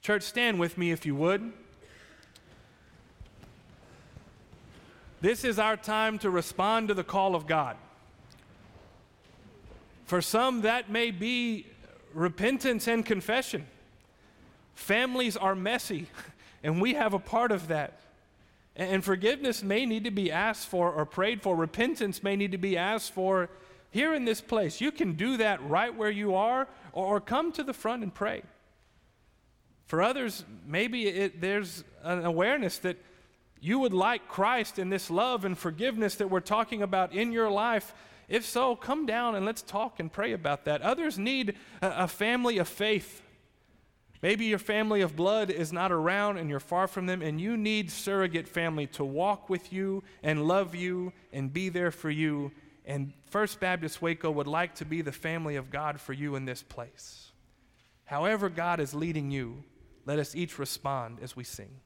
Church, 0.00 0.22
stand 0.22 0.58
with 0.58 0.78
me 0.78 0.92
if 0.92 1.04
you 1.04 1.14
would. 1.16 1.52
This 5.20 5.44
is 5.44 5.58
our 5.58 5.76
time 5.76 6.18
to 6.20 6.30
respond 6.30 6.88
to 6.88 6.94
the 6.94 7.04
call 7.04 7.34
of 7.34 7.46
God. 7.46 7.76
For 10.04 10.22
some, 10.22 10.62
that 10.62 10.90
may 10.90 11.10
be 11.10 11.66
repentance 12.14 12.88
and 12.88 13.04
confession. 13.04 13.66
Families 14.74 15.36
are 15.36 15.54
messy, 15.54 16.06
and 16.64 16.80
we 16.80 16.94
have 16.94 17.12
a 17.12 17.18
part 17.18 17.52
of 17.52 17.68
that. 17.68 18.00
And 18.76 19.04
forgiveness 19.04 19.62
may 19.62 19.84
need 19.84 20.04
to 20.04 20.10
be 20.10 20.32
asked 20.32 20.68
for 20.68 20.90
or 20.90 21.04
prayed 21.04 21.42
for. 21.42 21.54
Repentance 21.54 22.22
may 22.22 22.34
need 22.34 22.52
to 22.52 22.58
be 22.58 22.78
asked 22.78 23.12
for 23.12 23.50
here 23.90 24.14
in 24.14 24.24
this 24.24 24.40
place. 24.40 24.80
You 24.80 24.92
can 24.92 25.14
do 25.14 25.36
that 25.38 25.62
right 25.62 25.94
where 25.94 26.10
you 26.10 26.34
are 26.34 26.68
or, 26.92 27.20
come 27.20 27.52
to 27.52 27.62
the 27.62 27.72
front 27.72 28.02
and 28.02 28.12
pray. 28.12 28.42
For 29.86 30.02
others, 30.02 30.44
maybe 30.66 31.06
it, 31.06 31.40
there's 31.40 31.84
an 32.02 32.24
awareness 32.24 32.78
that 32.78 32.96
you 33.60 33.78
would 33.78 33.92
like 33.92 34.26
Christ 34.28 34.78
in 34.78 34.88
this 34.88 35.10
love 35.10 35.44
and 35.44 35.56
forgiveness 35.56 36.16
that 36.16 36.28
we're 36.28 36.40
talking 36.40 36.82
about 36.82 37.12
in 37.12 37.32
your 37.32 37.50
life. 37.50 37.94
If 38.28 38.44
so, 38.44 38.74
come 38.74 39.06
down 39.06 39.34
and 39.34 39.44
let's 39.44 39.62
talk 39.62 40.00
and 40.00 40.12
pray 40.12 40.32
about 40.32 40.64
that. 40.64 40.82
Others 40.82 41.18
need 41.18 41.56
a, 41.82 42.04
a 42.04 42.08
family 42.08 42.58
of 42.58 42.68
faith 42.68 43.22
Maybe 44.22 44.44
your 44.46 44.58
family 44.58 45.00
of 45.00 45.16
blood 45.16 45.48
is 45.48 45.72
not 45.72 45.92
around 45.92 46.36
and 46.36 46.50
you're 46.50 46.60
far 46.60 46.86
from 46.86 47.06
them, 47.06 47.22
and 47.22 47.40
you 47.40 47.56
need 47.56 47.90
surrogate 47.90 48.46
family 48.46 48.86
to 48.88 49.04
walk 49.04 49.48
with 49.48 49.72
you 49.72 50.02
and 50.22 50.46
love 50.46 50.74
you 50.74 51.12
and 51.32 51.52
be 51.52 51.70
there 51.70 51.90
for 51.90 52.10
you. 52.10 52.52
And 52.84 53.12
First 53.30 53.60
Baptist 53.60 54.00
Waco 54.00 54.30
would 54.30 54.46
like 54.46 54.74
to 54.76 54.84
be 54.84 55.02
the 55.02 55.12
family 55.12 55.56
of 55.56 55.70
God 55.70 56.00
for 56.00 56.12
you 56.12 56.34
in 56.36 56.44
this 56.44 56.62
place. 56.62 57.32
However, 58.04 58.48
God 58.48 58.80
is 58.80 58.94
leading 58.94 59.30
you, 59.30 59.62
let 60.06 60.18
us 60.18 60.34
each 60.34 60.58
respond 60.58 61.18
as 61.22 61.36
we 61.36 61.44
sing. 61.44 61.80